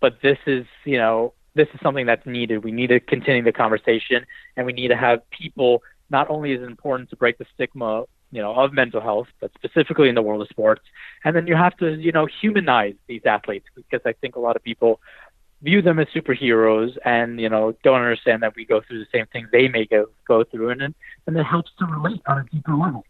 but 0.00 0.20
this 0.22 0.38
is, 0.46 0.66
you 0.84 0.98
know, 0.98 1.34
this 1.54 1.68
is 1.74 1.80
something 1.82 2.06
that's 2.06 2.26
needed. 2.26 2.64
We 2.64 2.72
need 2.72 2.88
to 2.88 3.00
continue 3.00 3.42
the 3.42 3.52
conversation, 3.52 4.26
and 4.56 4.66
we 4.66 4.72
need 4.72 4.88
to 4.88 4.96
have 4.96 5.28
people. 5.30 5.82
Not 6.10 6.30
only 6.30 6.52
is 6.52 6.62
it 6.62 6.66
important 6.66 7.10
to 7.10 7.16
break 7.16 7.38
the 7.38 7.46
stigma 7.54 8.04
you 8.30 8.42
know, 8.42 8.54
of 8.54 8.72
mental 8.72 9.00
health, 9.00 9.28
but 9.40 9.50
specifically 9.54 10.08
in 10.08 10.14
the 10.14 10.22
world 10.22 10.42
of 10.42 10.48
sports. 10.48 10.82
And 11.24 11.34
then 11.34 11.46
you 11.46 11.54
have 11.54 11.76
to, 11.78 11.94
you 11.94 12.12
know, 12.12 12.26
humanize 12.26 12.94
these 13.06 13.22
athletes 13.24 13.66
because 13.74 14.00
I 14.04 14.12
think 14.12 14.36
a 14.36 14.40
lot 14.40 14.56
of 14.56 14.62
people 14.62 15.00
view 15.62 15.80
them 15.80 15.98
as 15.98 16.06
superheroes 16.08 16.96
and, 17.04 17.40
you 17.40 17.48
know, 17.48 17.74
don't 17.82 18.00
understand 18.00 18.42
that 18.42 18.54
we 18.56 18.64
go 18.64 18.80
through 18.80 18.98
the 18.98 19.06
same 19.12 19.26
things 19.32 19.48
they 19.52 19.68
may 19.68 19.86
go, 19.86 20.06
go 20.26 20.44
through. 20.44 20.70
And, 20.70 20.82
and 20.82 21.36
it 21.36 21.44
helps 21.44 21.70
to 21.78 21.86
relate 21.86 22.20
on 22.26 22.38
a 22.38 22.44
deeper 22.54 22.74
level. 22.74 23.04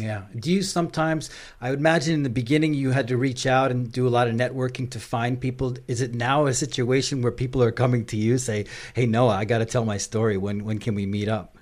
Yeah. 0.00 0.22
Do 0.36 0.52
you 0.52 0.62
sometimes, 0.62 1.30
I 1.60 1.70
would 1.70 1.78
imagine 1.78 2.14
in 2.14 2.22
the 2.24 2.30
beginning 2.30 2.74
you 2.74 2.90
had 2.90 3.08
to 3.08 3.16
reach 3.16 3.46
out 3.46 3.70
and 3.70 3.90
do 3.92 4.08
a 4.08 4.10
lot 4.10 4.28
of 4.28 4.34
networking 4.34 4.90
to 4.90 5.00
find 5.00 5.40
people. 5.40 5.76
Is 5.86 6.00
it 6.00 6.14
now 6.14 6.46
a 6.46 6.54
situation 6.54 7.22
where 7.22 7.32
people 7.32 7.62
are 7.62 7.72
coming 7.72 8.04
to 8.06 8.16
you, 8.16 8.38
say, 8.38 8.66
hey, 8.94 9.06
Noah, 9.06 9.36
I 9.36 9.44
got 9.44 9.58
to 9.58 9.64
tell 9.64 9.84
my 9.84 9.98
story. 9.98 10.36
When, 10.36 10.64
when 10.64 10.78
can 10.78 10.94
we 10.94 11.06
meet 11.06 11.28
up? 11.28 11.56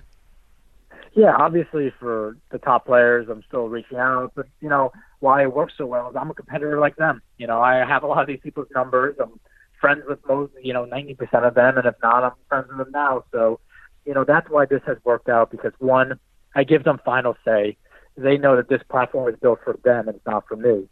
Yeah, 1.15 1.35
obviously 1.37 1.93
for 1.99 2.37
the 2.49 2.57
top 2.57 2.87
players, 2.87 3.27
I'm 3.29 3.43
still 3.47 3.69
reaching 3.69 3.97
out. 3.97 4.31
But 4.35 4.47
you 4.61 4.69
know, 4.69 4.91
why 5.19 5.43
it 5.43 5.53
works 5.53 5.73
so 5.77 5.85
well 5.85 6.09
is 6.09 6.15
I'm 6.15 6.31
a 6.31 6.33
competitor 6.33 6.79
like 6.79 6.95
them. 6.95 7.21
You 7.37 7.45
know, 7.45 7.61
I 7.61 7.85
have 7.85 8.03
a 8.03 8.07
lot 8.07 8.21
of 8.21 8.27
these 8.27 8.39
people's 8.41 8.69
numbers. 8.73 9.15
I'm 9.21 9.39
friends 9.79 10.03
with 10.07 10.19
most, 10.27 10.53
you 10.61 10.73
know, 10.73 10.85
90% 10.85 11.17
of 11.45 11.55
them, 11.55 11.77
and 11.77 11.85
if 11.85 11.95
not, 12.01 12.23
I'm 12.23 12.31
friends 12.47 12.67
with 12.69 12.77
them 12.77 12.91
now. 12.91 13.25
So, 13.31 13.59
you 14.05 14.13
know, 14.13 14.23
that's 14.23 14.49
why 14.49 14.65
this 14.65 14.81
has 14.87 14.97
worked 15.03 15.29
out 15.29 15.51
because 15.51 15.73
one, 15.77 16.19
I 16.55 16.63
give 16.63 16.83
them 16.83 16.99
final 17.05 17.35
say. 17.45 17.77
They 18.15 18.37
know 18.37 18.55
that 18.55 18.69
this 18.69 18.81
platform 18.89 19.33
is 19.33 19.39
built 19.39 19.59
for 19.63 19.77
them 19.83 20.07
and 20.07 20.17
it's 20.17 20.25
not 20.25 20.47
for 20.47 20.55
me. 20.55 20.87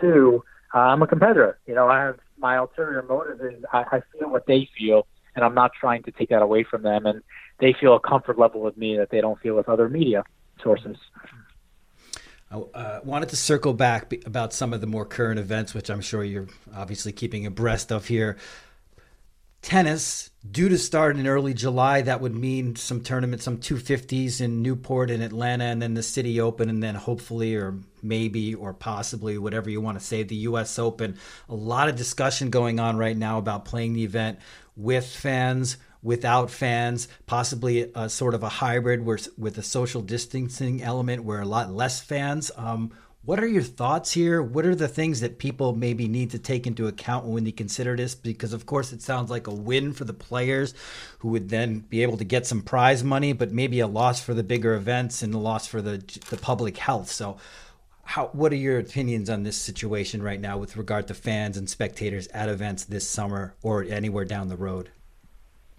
Two, 0.00 0.44
uh, 0.74 0.78
I'm 0.78 1.02
a 1.02 1.06
competitor. 1.06 1.58
You 1.66 1.74
know, 1.74 1.88
I 1.88 2.00
have 2.00 2.18
my 2.38 2.56
ulterior 2.56 3.02
motive 3.02 3.40
is 3.40 3.64
I, 3.72 3.84
I 3.90 4.02
feel 4.12 4.30
what 4.30 4.46
they 4.46 4.68
feel, 4.76 5.06
and 5.34 5.44
I'm 5.44 5.54
not 5.54 5.72
trying 5.78 6.02
to 6.04 6.12
take 6.12 6.28
that 6.28 6.42
away 6.42 6.64
from 6.64 6.82
them. 6.82 7.06
And 7.06 7.22
they 7.58 7.72
feel 7.72 7.94
a 7.94 8.00
comfort 8.00 8.38
level 8.38 8.60
with 8.60 8.76
me 8.76 8.96
that 8.98 9.10
they 9.10 9.20
don't 9.20 9.40
feel 9.40 9.56
with 9.56 9.68
other 9.68 9.88
media 9.88 10.24
sources. 10.62 10.96
I 12.50 12.56
uh, 12.56 13.00
wanted 13.04 13.28
to 13.30 13.36
circle 13.36 13.74
back 13.74 14.12
about 14.24 14.52
some 14.52 14.72
of 14.72 14.80
the 14.80 14.86
more 14.86 15.04
current 15.04 15.38
events, 15.38 15.74
which 15.74 15.90
I'm 15.90 16.00
sure 16.00 16.24
you're 16.24 16.48
obviously 16.74 17.12
keeping 17.12 17.44
abreast 17.44 17.92
of 17.92 18.06
here. 18.06 18.38
Tennis 19.62 20.30
due 20.48 20.68
to 20.68 20.78
start 20.78 21.16
in 21.16 21.26
early 21.26 21.52
July. 21.52 22.02
That 22.02 22.20
would 22.20 22.34
mean 22.34 22.76
some 22.76 23.02
tournaments, 23.02 23.44
some 23.44 23.58
250s 23.58 24.40
in 24.40 24.62
Newport 24.62 25.10
and 25.10 25.22
Atlanta, 25.22 25.64
and 25.64 25.82
then 25.82 25.94
the 25.94 26.02
City 26.02 26.40
Open, 26.40 26.68
and 26.68 26.82
then 26.82 26.94
hopefully, 26.94 27.54
or 27.56 27.74
maybe, 28.02 28.54
or 28.54 28.72
possibly, 28.72 29.36
whatever 29.36 29.68
you 29.68 29.80
want 29.80 29.98
to 29.98 30.04
say, 30.04 30.22
the 30.22 30.36
U.S. 30.36 30.78
Open. 30.78 31.18
A 31.48 31.54
lot 31.54 31.88
of 31.88 31.96
discussion 31.96 32.50
going 32.50 32.78
on 32.80 32.96
right 32.96 33.16
now 33.16 33.38
about 33.38 33.64
playing 33.64 33.94
the 33.94 34.04
event 34.04 34.38
with 34.76 35.06
fans 35.06 35.76
without 36.02 36.50
fans, 36.50 37.08
possibly 37.26 37.90
a 37.94 38.08
sort 38.08 38.34
of 38.34 38.42
a 38.42 38.48
hybrid 38.48 39.04
where, 39.04 39.18
with 39.36 39.58
a 39.58 39.62
social 39.62 40.00
distancing 40.00 40.82
element 40.82 41.24
where 41.24 41.40
a 41.40 41.46
lot 41.46 41.72
less 41.72 42.00
fans. 42.00 42.50
Um, 42.56 42.92
what 43.24 43.40
are 43.40 43.46
your 43.46 43.62
thoughts 43.62 44.12
here? 44.12 44.40
What 44.40 44.64
are 44.64 44.74
the 44.74 44.88
things 44.88 45.20
that 45.20 45.38
people 45.38 45.74
maybe 45.74 46.08
need 46.08 46.30
to 46.30 46.38
take 46.38 46.66
into 46.66 46.86
account 46.86 47.26
when 47.26 47.44
they 47.44 47.52
consider 47.52 47.96
this? 47.96 48.14
Because, 48.14 48.52
of 48.52 48.64
course, 48.64 48.92
it 48.92 49.02
sounds 49.02 49.30
like 49.30 49.46
a 49.46 49.54
win 49.54 49.92
for 49.92 50.04
the 50.04 50.14
players 50.14 50.72
who 51.18 51.28
would 51.28 51.48
then 51.48 51.80
be 51.80 52.02
able 52.02 52.16
to 52.16 52.24
get 52.24 52.46
some 52.46 52.62
prize 52.62 53.04
money, 53.04 53.32
but 53.32 53.52
maybe 53.52 53.80
a 53.80 53.86
loss 53.86 54.22
for 54.22 54.34
the 54.34 54.42
bigger 54.42 54.74
events 54.74 55.22
and 55.22 55.34
a 55.34 55.38
loss 55.38 55.66
for 55.66 55.82
the, 55.82 55.98
the 56.30 56.36
public 56.36 56.78
health. 56.78 57.10
So, 57.10 57.36
how, 58.04 58.28
what 58.28 58.52
are 58.52 58.56
your 58.56 58.78
opinions 58.78 59.28
on 59.28 59.42
this 59.42 59.58
situation 59.58 60.22
right 60.22 60.40
now 60.40 60.56
with 60.56 60.78
regard 60.78 61.08
to 61.08 61.14
fans 61.14 61.58
and 61.58 61.68
spectators 61.68 62.26
at 62.28 62.48
events 62.48 62.84
this 62.84 63.06
summer 63.06 63.54
or 63.62 63.84
anywhere 63.84 64.24
down 64.24 64.48
the 64.48 64.56
road? 64.56 64.88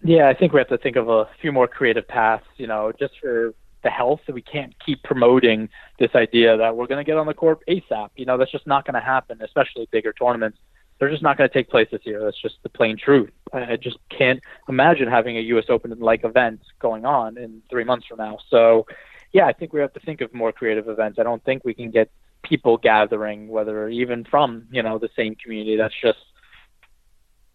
Yeah, 0.03 0.29
I 0.29 0.35
think 0.35 0.53
we 0.53 0.59
have 0.59 0.69
to 0.69 0.77
think 0.77 0.95
of 0.95 1.09
a 1.09 1.27
few 1.41 1.51
more 1.51 1.67
creative 1.67 2.07
paths, 2.07 2.45
you 2.57 2.67
know, 2.67 2.91
just 2.99 3.13
for 3.19 3.55
the 3.83 3.89
health. 3.89 4.21
So 4.25 4.33
we 4.33 4.41
can't 4.41 4.73
keep 4.85 5.03
promoting 5.03 5.69
this 5.97 6.11
idea 6.15 6.57
that 6.57 6.75
we're 6.75 6.87
going 6.87 7.03
to 7.03 7.09
get 7.09 7.17
on 7.17 7.27
the 7.27 7.33
court 7.33 7.59
ASAP. 7.67 8.09
You 8.15 8.25
know, 8.25 8.37
that's 8.37 8.51
just 8.51 8.67
not 8.67 8.85
going 8.85 8.95
to 8.95 8.99
happen, 8.99 9.41
especially 9.41 9.87
bigger 9.91 10.13
tournaments. 10.13 10.57
They're 10.99 11.09
just 11.09 11.23
not 11.23 11.37
going 11.37 11.49
to 11.49 11.53
take 11.53 11.69
place 11.69 11.87
this 11.91 12.01
year. 12.05 12.21
That's 12.23 12.39
just 12.39 12.57
the 12.61 12.69
plain 12.69 12.97
truth. 12.97 13.31
I 13.53 13.77
just 13.77 13.97
can't 14.09 14.41
imagine 14.67 15.07
having 15.07 15.37
a 15.37 15.41
U.S. 15.41 15.65
Open 15.69 15.97
like 15.99 16.25
event 16.25 16.61
going 16.79 17.05
on 17.05 17.37
in 17.37 17.61
three 17.69 17.85
months 17.85 18.05
from 18.07 18.17
now. 18.17 18.39
So, 18.49 18.85
yeah, 19.31 19.45
I 19.45 19.53
think 19.53 19.71
we 19.71 19.79
have 19.79 19.93
to 19.93 20.01
think 20.01 20.19
of 20.19 20.33
more 20.33 20.51
creative 20.51 20.89
events. 20.89 21.17
I 21.17 21.23
don't 21.23 21.43
think 21.45 21.63
we 21.63 21.73
can 21.73 21.89
get 21.89 22.11
people 22.43 22.77
gathering, 22.77 23.47
whether 23.47 23.87
even 23.89 24.25
from 24.25 24.67
you 24.71 24.83
know 24.83 24.97
the 24.97 25.09
same 25.15 25.35
community. 25.35 25.77
That's 25.77 25.95
just 26.01 26.19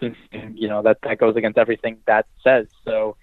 you 0.01 0.69
know 0.69 0.83
that 0.83 0.99
that 1.03 1.19
goes 1.19 1.37
against 1.37 1.59
everything 1.59 1.99
that 2.07 2.27
says. 2.43 2.67
So 2.85 3.17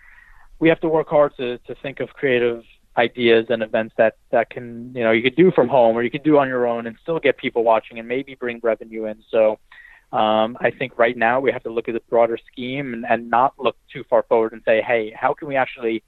we 0.59 0.69
have 0.69 0.79
to 0.81 0.89
work 0.89 1.09
hard 1.09 1.35
to 1.37 1.57
to 1.59 1.75
think 1.75 1.99
of 1.99 2.09
creative 2.13 2.63
ideas 2.97 3.45
and 3.49 3.63
events 3.63 3.93
that 3.97 4.15
that 4.31 4.49
can 4.49 4.91
you 4.93 5.03
know 5.03 5.11
you 5.11 5.21
could 5.21 5.35
do 5.35 5.51
from 5.51 5.69
home 5.69 5.95
or 5.95 6.03
you 6.03 6.11
could 6.11 6.23
do 6.23 6.37
on 6.37 6.47
your 6.47 6.67
own 6.67 6.87
and 6.87 6.97
still 7.01 7.19
get 7.19 7.37
people 7.37 7.63
watching 7.63 7.99
and 7.99 8.07
maybe 8.07 8.35
bring 8.35 8.59
revenue 8.61 9.05
in. 9.05 9.23
So 9.29 9.59
um, 10.11 10.57
I 10.59 10.71
think 10.71 10.97
right 10.99 11.15
now 11.15 11.39
we 11.39 11.51
have 11.51 11.63
to 11.63 11.71
look 11.71 11.87
at 11.87 11.93
the 11.93 12.01
broader 12.09 12.37
scheme 12.51 12.93
and, 12.93 13.05
and 13.07 13.29
not 13.29 13.53
look 13.57 13.77
too 13.91 14.03
far 14.09 14.23
forward 14.23 14.51
and 14.51 14.61
say, 14.65 14.81
hey, 14.81 15.13
how 15.15 15.33
can 15.33 15.47
we 15.47 15.55
actually 15.55 16.03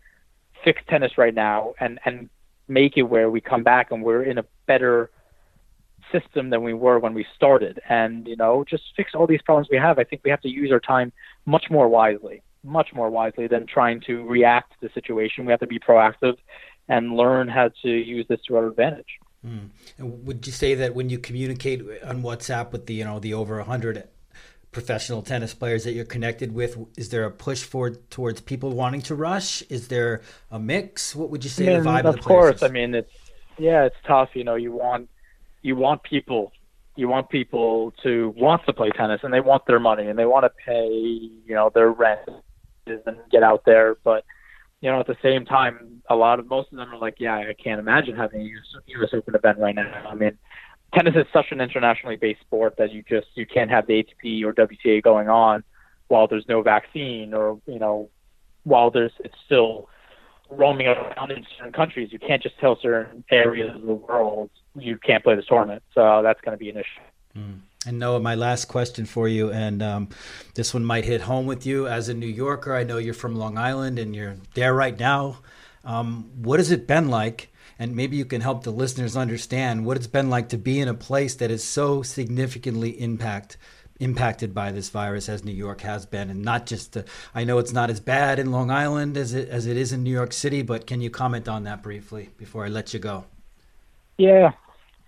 fix 0.64 0.82
tennis 0.90 1.18
right 1.18 1.34
now 1.34 1.74
and 1.80 2.00
and 2.06 2.30
make 2.68 2.98
it 2.98 3.04
where 3.04 3.30
we 3.30 3.40
come 3.40 3.64
back 3.64 3.92
and 3.92 4.04
we're 4.04 4.24
in 4.24 4.38
a 4.38 4.46
better 4.66 5.10
system 6.12 6.50
than 6.50 6.64
we 6.64 6.74
were 6.74 7.00
when 7.00 7.14
we 7.14 7.26
started? 7.34 7.80
And 7.88 8.28
you 8.28 8.36
know 8.36 8.66
just 8.70 8.84
fix 8.98 9.12
all 9.16 9.26
these 9.26 9.42
problems 9.42 9.70
we 9.72 9.78
have. 9.78 10.00
I 10.00 10.04
think 10.04 10.22
we 10.26 10.32
have 10.32 10.42
to 10.42 10.50
use 10.50 10.70
our 10.70 10.82
time 10.82 11.14
much 11.46 11.68
more 11.70 11.88
wisely 11.88 12.44
much 12.64 12.94
more 12.94 13.10
wisely 13.10 13.48
than 13.48 13.68
trying 13.68 14.00
to 14.00 14.24
react 14.24 14.72
to 14.72 14.88
the 14.88 14.94
situation. 14.94 15.46
We 15.46 15.52
have 15.52 15.60
to 15.60 15.68
be 15.68 15.80
proactive 15.80 16.38
and 16.88 17.16
learn 17.16 17.48
how 17.48 17.70
to 17.82 17.90
use 17.90 18.26
this 18.28 18.40
to 18.48 18.58
our 18.58 18.68
advantage. 18.68 19.20
Mm. 19.46 19.70
and 19.98 20.26
would 20.26 20.48
you 20.48 20.54
say 20.54 20.74
that 20.76 20.96
when 20.96 21.10
you 21.10 21.20
communicate 21.20 21.82
on 22.06 22.24
whatsapp 22.24 22.72
with 22.72 22.86
the 22.86 22.94
you 22.94 23.04
know 23.04 23.20
the 23.20 23.34
over 23.34 23.58
100 23.58 24.08
professional 24.72 25.22
tennis 25.22 25.54
players 25.54 25.84
that 25.84 25.92
you're 25.92 26.06
connected 26.06 26.54
with 26.54 26.78
is 26.96 27.10
there 27.10 27.26
a 27.26 27.32
push 27.32 27.62
for 27.62 27.90
towards 27.92 28.40
people 28.40 28.72
wanting 28.72 29.02
to 29.02 29.16
rush? 29.16 29.62
Is 29.70 29.90
there 29.90 30.22
a 30.50 30.60
mix? 30.60 31.14
What 31.14 31.30
would 31.30 31.44
you 31.44 31.50
say 31.50 31.66
I 31.66 31.74
mean, 31.74 31.84
the 31.84 31.90
vibe 31.90 32.00
of, 32.00 32.06
of 32.06 32.16
the 32.16 32.22
course. 32.22 32.64
i 32.64 32.70
mean 32.70 32.96
it's 32.96 33.12
yeah 33.58 33.84
it's 33.84 33.96
tough 34.08 34.30
you 34.34 34.44
know 34.44 34.56
you 34.56 34.72
want 34.72 35.10
you 35.62 35.76
want 35.76 36.04
people 36.04 36.54
you 36.96 37.08
want 37.08 37.30
people 37.30 37.94
to 38.04 38.34
want 38.38 38.66
to 38.66 38.74
play 38.74 38.90
tennis 38.92 39.22
and 39.24 39.34
they 39.34 39.42
want 39.42 39.66
their 39.66 39.80
money 39.80 40.08
and 40.08 40.18
they 40.18 40.26
want 40.26 40.44
to 40.44 40.52
pay 40.66 40.88
you 40.88 41.56
know 41.56 41.70
their 41.74 41.90
rent 41.90 42.22
and 42.86 43.18
get 43.32 43.44
out 43.44 43.64
there 43.66 43.98
but 44.04 44.26
you 44.84 44.92
know 44.92 45.00
at 45.00 45.08
the 45.08 45.18
same 45.24 45.46
time 45.46 46.02
a 46.10 46.16
lot 46.16 46.40
of 46.40 46.48
most 46.48 46.72
of 46.72 46.78
them 46.78 46.94
are 46.94 46.98
like 46.98 47.16
yeah 47.18 47.36
i 47.36 47.56
can't 47.64 47.80
imagine 47.80 48.16
having 48.16 48.42
a 48.42 48.44
US, 48.44 48.84
US 48.88 49.10
Open 49.14 49.34
event 49.34 49.58
right 49.58 49.74
now 49.74 49.92
i 50.10 50.14
mean 50.14 50.38
tennis 50.94 51.16
is 51.16 51.26
such 51.34 51.48
an 51.52 51.62
internationally 51.62 52.18
based 52.18 52.42
sport 52.42 52.76
that 52.78 52.92
you 52.92 53.02
just 53.10 53.28
you 53.36 53.46
can't 53.46 53.72
have 53.72 53.88
the 53.88 54.04
ATP 54.04 54.44
or 54.44 54.54
WTA 54.54 55.02
going 55.02 55.30
on 55.30 55.64
while 56.10 56.28
there's 56.28 56.46
no 56.48 56.62
vaccine 56.62 57.34
or 57.34 57.60
you 57.66 57.80
know 57.80 58.10
while 58.64 58.92
there's 58.92 59.14
it's 59.20 59.36
still 59.46 59.90
roaming 60.50 60.88
around 60.88 61.32
in 61.32 61.46
certain 61.58 61.74
countries, 61.74 62.10
you 62.12 62.20
can't 62.20 62.42
just 62.44 62.58
tell 62.60 62.78
certain 62.82 63.24
areas 63.32 63.76
of 63.76 63.82
the 63.82 63.94
world 63.94 64.50
you 64.76 64.98
can't 64.98 65.24
play 65.24 65.36
this 65.36 65.46
tournament. 65.46 65.84
So 65.94 66.22
that's 66.24 66.40
going 66.42 66.58
to 66.58 66.60
be 66.60 66.70
an 66.70 66.78
issue. 66.78 67.40
Mm. 67.40 67.60
And 67.86 68.00
Noah, 68.00 68.20
my 68.22 68.36
last 68.36 68.66
question 68.66 69.06
for 69.06 69.28
you, 69.28 69.52
and 69.52 69.84
um, 69.84 70.10
this 70.56 70.74
one 70.74 70.86
might 70.86 71.04
hit 71.04 71.22
home 71.22 71.46
with 71.46 71.66
you 71.66 71.88
as 71.88 72.08
a 72.08 72.14
New 72.14 72.28
Yorker. 72.28 72.76
I 72.76 72.84
know 72.84 72.98
you're 72.98 73.14
from 73.14 73.36
Long 73.36 73.58
Island 73.58 74.00
and 74.00 74.16
you're 74.16 74.38
there 74.54 74.74
right 74.74 74.98
now. 74.98 75.40
Um, 75.84 76.32
what 76.42 76.60
has 76.60 76.72
it 76.72 76.88
been 76.88 77.10
like? 77.10 77.50
And 77.78 77.96
maybe 77.96 78.16
you 78.16 78.24
can 78.24 78.40
help 78.40 78.64
the 78.64 78.72
listeners 78.72 79.18
understand 79.18 79.86
what 79.86 79.98
it's 79.98 80.08
been 80.08 80.30
like 80.30 80.50
to 80.50 80.58
be 80.58 80.80
in 80.80 80.88
a 80.88 80.94
place 80.94 81.36
that 81.36 81.52
is 81.52 81.64
so 81.64 82.04
significantly 82.04 83.02
impact 83.02 83.58
impacted 84.00 84.54
by 84.54 84.72
this 84.72 84.90
virus 84.90 85.30
as 85.30 85.44
New 85.44 85.54
York 85.54 85.82
has 85.82 86.06
been, 86.06 86.30
and 86.30 86.42
not 86.42 86.66
just. 86.66 86.94
The, 86.94 87.06
I 87.34 87.44
know 87.44 87.58
it's 87.58 87.74
not 87.74 87.90
as 87.90 88.00
bad 88.00 88.40
in 88.40 88.52
Long 88.52 88.72
Island 88.72 89.18
as 89.18 89.34
it 89.34 89.50
as 89.50 89.66
it 89.66 89.78
is 89.78 89.92
in 89.92 90.04
New 90.04 90.12
York 90.12 90.34
City, 90.34 90.62
but 90.62 90.88
can 90.88 91.02
you 91.02 91.10
comment 91.10 91.48
on 91.48 91.64
that 91.64 91.84
briefly 91.84 92.30
before 92.38 92.66
I 92.66 92.70
let 92.70 92.94
you 92.94 93.00
go? 93.00 93.26
Yeah, 94.18 94.52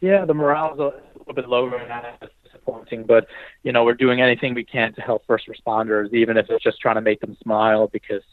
yeah, 0.02 0.26
the 0.26 0.34
morale's 0.34 0.80
a 0.80 0.94
little 1.20 1.34
bit 1.34 1.48
lower, 1.48 1.72
that's 1.88 2.34
disappointing. 2.66 3.04
But 3.04 3.28
you 3.64 3.72
know, 3.72 3.84
we're 3.84 3.94
doing 3.94 4.22
anything 4.22 4.54
we 4.54 4.64
can 4.64 4.94
to 4.94 5.02
help 5.02 5.26
first 5.28 5.48
responders, 5.48 6.14
even 6.14 6.38
if 6.38 6.50
it's 6.50 6.64
just 6.64 6.80
trying 6.80 6.96
to 6.96 7.02
make 7.02 7.22
them 7.22 7.38
smile, 7.42 7.88
because 7.88 8.24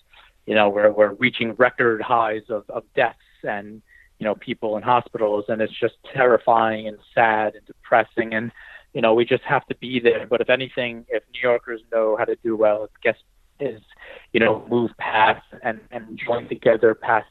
you 0.47 0.55
know 0.55 0.69
we're 0.69 0.91
we're 0.91 1.13
reaching 1.15 1.55
record 1.55 2.03
highs 2.03 2.43
of, 2.49 2.65
of 2.69 2.85
deaths 2.95 3.19
and 3.45 3.83
you 4.19 4.25
know 4.25 4.35
people 4.35 4.77
in 4.77 4.83
hospitals, 4.83 5.45
and 5.49 5.61
it's 5.61 5.79
just 5.79 5.95
terrifying 6.13 6.89
and 6.89 6.99
sad 7.15 7.55
and 7.55 7.67
depressing. 7.67 8.35
And 8.35 8.53
you 8.93 9.01
know, 9.01 9.15
we 9.15 9.25
just 9.25 9.45
have 9.45 9.67
to 9.67 9.75
be 9.77 10.01
there. 10.01 10.27
But 10.27 10.41
if 10.41 10.51
anything, 10.51 11.07
if 11.09 11.23
New 11.33 11.41
Yorkers 11.41 11.81
know 11.91 12.17
how 12.19 12.25
to 12.25 12.37
do 12.43 12.57
well, 12.57 12.85
it's 12.85 12.95
guess 13.03 13.17
is 13.61 13.81
you 14.33 14.41
know 14.41 14.67
move 14.69 14.91
past 14.99 15.47
and 15.63 15.81
and 15.91 16.19
join 16.19 16.49
together 16.49 16.95
past 16.95 17.27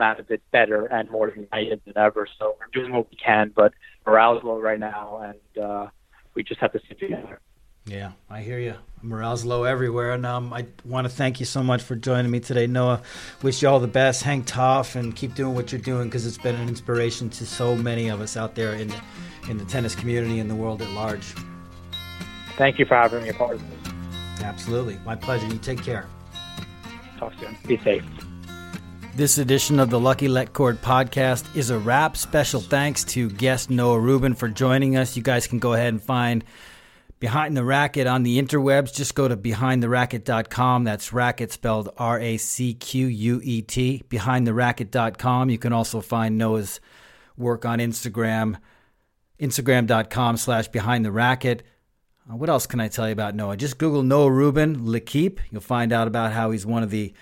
out 0.00 0.18
of 0.18 0.30
it 0.30 0.42
better 0.50 0.86
and 0.86 1.10
more 1.10 1.30
united 1.30 1.80
than 1.84 1.96
ever. 1.96 2.26
So 2.38 2.56
we're 2.58 2.80
doing 2.80 2.92
what 2.92 3.10
we 3.10 3.16
can, 3.16 3.52
but 3.54 3.72
morale's 4.06 4.42
low 4.42 4.58
right 4.58 4.78
now, 4.78 5.20
and 5.22 5.64
uh, 5.64 5.86
we 6.34 6.42
just 6.42 6.60
have 6.60 6.72
to 6.72 6.80
sit 6.88 6.98
together. 6.98 7.40
Yeah, 7.86 8.12
I 8.28 8.42
hear 8.42 8.58
you. 8.58 8.74
Morale's 9.02 9.44
low 9.44 9.64
everywhere, 9.64 10.12
and 10.12 10.26
um, 10.26 10.52
I 10.52 10.66
want 10.84 11.06
to 11.06 11.08
thank 11.12 11.40
you 11.40 11.46
so 11.46 11.62
much 11.62 11.82
for 11.82 11.96
joining 11.96 12.30
me 12.30 12.40
today, 12.40 12.66
Noah. 12.66 13.02
Wish 13.42 13.62
you 13.62 13.68
all 13.68 13.80
the 13.80 13.88
best. 13.88 14.22
Hang 14.22 14.44
tough 14.44 14.94
and 14.94 15.16
keep 15.16 15.34
doing 15.34 15.54
what 15.54 15.72
you're 15.72 15.80
doing 15.80 16.04
because 16.04 16.26
it's 16.26 16.38
been 16.38 16.54
an 16.54 16.68
inspiration 16.68 17.30
to 17.30 17.46
so 17.46 17.74
many 17.74 18.08
of 18.08 18.20
us 18.20 18.36
out 18.36 18.54
there 18.54 18.74
in 18.74 18.88
the, 18.88 19.00
in 19.48 19.56
the 19.56 19.64
tennis 19.64 19.94
community 19.94 20.38
and 20.38 20.50
the 20.50 20.54
world 20.54 20.82
at 20.82 20.90
large. 20.90 21.34
Thank 22.56 22.78
you 22.78 22.84
for 22.84 22.94
having 22.94 23.22
me 23.22 23.30
a 23.30 23.34
part 23.34 23.54
of 23.54 23.70
this. 23.70 23.92
Absolutely, 24.42 24.98
my 25.06 25.16
pleasure. 25.16 25.46
You 25.46 25.58
take 25.58 25.82
care. 25.82 26.06
Talk 27.18 27.32
soon. 27.40 27.56
Be 27.66 27.78
safe. 27.78 28.04
This 29.20 29.36
edition 29.36 29.80
of 29.80 29.90
the 29.90 30.00
Lucky 30.00 30.28
Let 30.28 30.54
Cord 30.54 30.80
podcast 30.80 31.54
is 31.54 31.68
a 31.68 31.78
wrap. 31.78 32.16
Special 32.16 32.58
thanks 32.58 33.04
to 33.04 33.28
guest 33.28 33.68
Noah 33.68 34.00
Rubin 34.00 34.34
for 34.34 34.48
joining 34.48 34.96
us. 34.96 35.14
You 35.14 35.22
guys 35.22 35.46
can 35.46 35.58
go 35.58 35.74
ahead 35.74 35.88
and 35.88 36.02
find 36.02 36.42
Behind 37.18 37.54
the 37.54 37.60
Racquet 37.60 38.10
on 38.10 38.22
the 38.22 38.40
interwebs. 38.40 38.94
Just 38.94 39.14
go 39.14 39.28
to 39.28 39.36
behindtheracquet.com. 39.36 40.84
That's 40.84 41.12
racket 41.12 41.52
spelled 41.52 41.90
R 41.98 42.18
A 42.18 42.38
C 42.38 42.72
Q 42.72 43.08
U 43.08 43.40
E 43.44 43.60
T. 43.60 44.02
Behindtheracquet.com. 44.08 45.50
You 45.50 45.58
can 45.58 45.74
also 45.74 46.00
find 46.00 46.38
Noah's 46.38 46.80
work 47.36 47.66
on 47.66 47.78
Instagram, 47.78 48.56
instagram.com 49.38 50.38
slash 50.38 50.68
behind 50.68 51.04
the 51.04 51.12
racquet. 51.12 51.60
Uh, 52.26 52.36
what 52.36 52.48
else 52.48 52.66
can 52.66 52.80
I 52.80 52.88
tell 52.88 53.06
you 53.06 53.12
about 53.12 53.34
Noah? 53.34 53.58
Just 53.58 53.76
Google 53.76 54.02
Noah 54.02 54.30
Rubin, 54.30 54.90
L'Equipe. 54.90 55.40
You'll 55.50 55.60
find 55.60 55.92
out 55.92 56.08
about 56.08 56.32
how 56.32 56.52
he's 56.52 56.64
one 56.64 56.82
of 56.82 56.88
the 56.88 57.12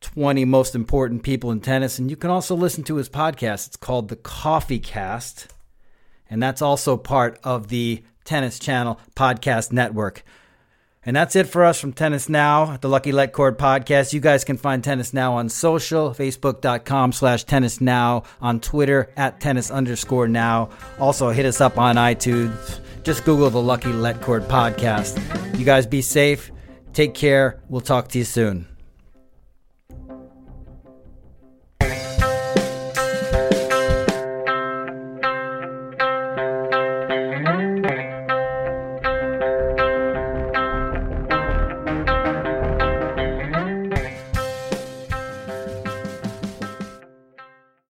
20 0.00 0.44
most 0.44 0.74
important 0.74 1.22
people 1.22 1.50
in 1.50 1.60
tennis. 1.60 1.98
And 1.98 2.10
you 2.10 2.16
can 2.16 2.30
also 2.30 2.54
listen 2.54 2.84
to 2.84 2.96
his 2.96 3.08
podcast. 3.08 3.68
It's 3.68 3.76
called 3.76 4.08
The 4.08 4.16
Coffee 4.16 4.78
Cast. 4.78 5.48
And 6.28 6.42
that's 6.42 6.62
also 6.62 6.96
part 6.96 7.38
of 7.44 7.68
the 7.68 8.02
Tennis 8.24 8.58
Channel 8.58 9.00
Podcast 9.14 9.72
Network. 9.72 10.24
And 11.04 11.14
that's 11.14 11.36
it 11.36 11.46
for 11.46 11.64
us 11.64 11.80
from 11.80 11.92
Tennis 11.92 12.28
Now, 12.28 12.78
the 12.78 12.88
Lucky 12.88 13.12
Let 13.12 13.32
Cord 13.32 13.58
podcast. 13.58 14.12
You 14.12 14.18
guys 14.18 14.44
can 14.44 14.56
find 14.56 14.82
Tennis 14.82 15.14
Now 15.14 15.34
on 15.34 15.48
social, 15.48 16.10
facebook.com 16.10 17.12
slash 17.12 17.44
tennis 17.44 17.80
now, 17.80 18.24
on 18.40 18.58
Twitter 18.58 19.12
at 19.16 19.40
tennis 19.40 19.70
underscore 19.70 20.26
now. 20.26 20.70
Also 20.98 21.30
hit 21.30 21.46
us 21.46 21.60
up 21.60 21.78
on 21.78 21.94
iTunes. 21.94 22.80
Just 23.04 23.24
Google 23.24 23.50
the 23.50 23.62
Lucky 23.62 23.92
Let 23.92 24.20
Cord 24.20 24.48
podcast. 24.48 25.16
You 25.56 25.64
guys 25.64 25.86
be 25.86 26.02
safe. 26.02 26.50
Take 26.92 27.14
care. 27.14 27.62
We'll 27.68 27.82
talk 27.82 28.08
to 28.08 28.18
you 28.18 28.24
soon. 28.24 28.66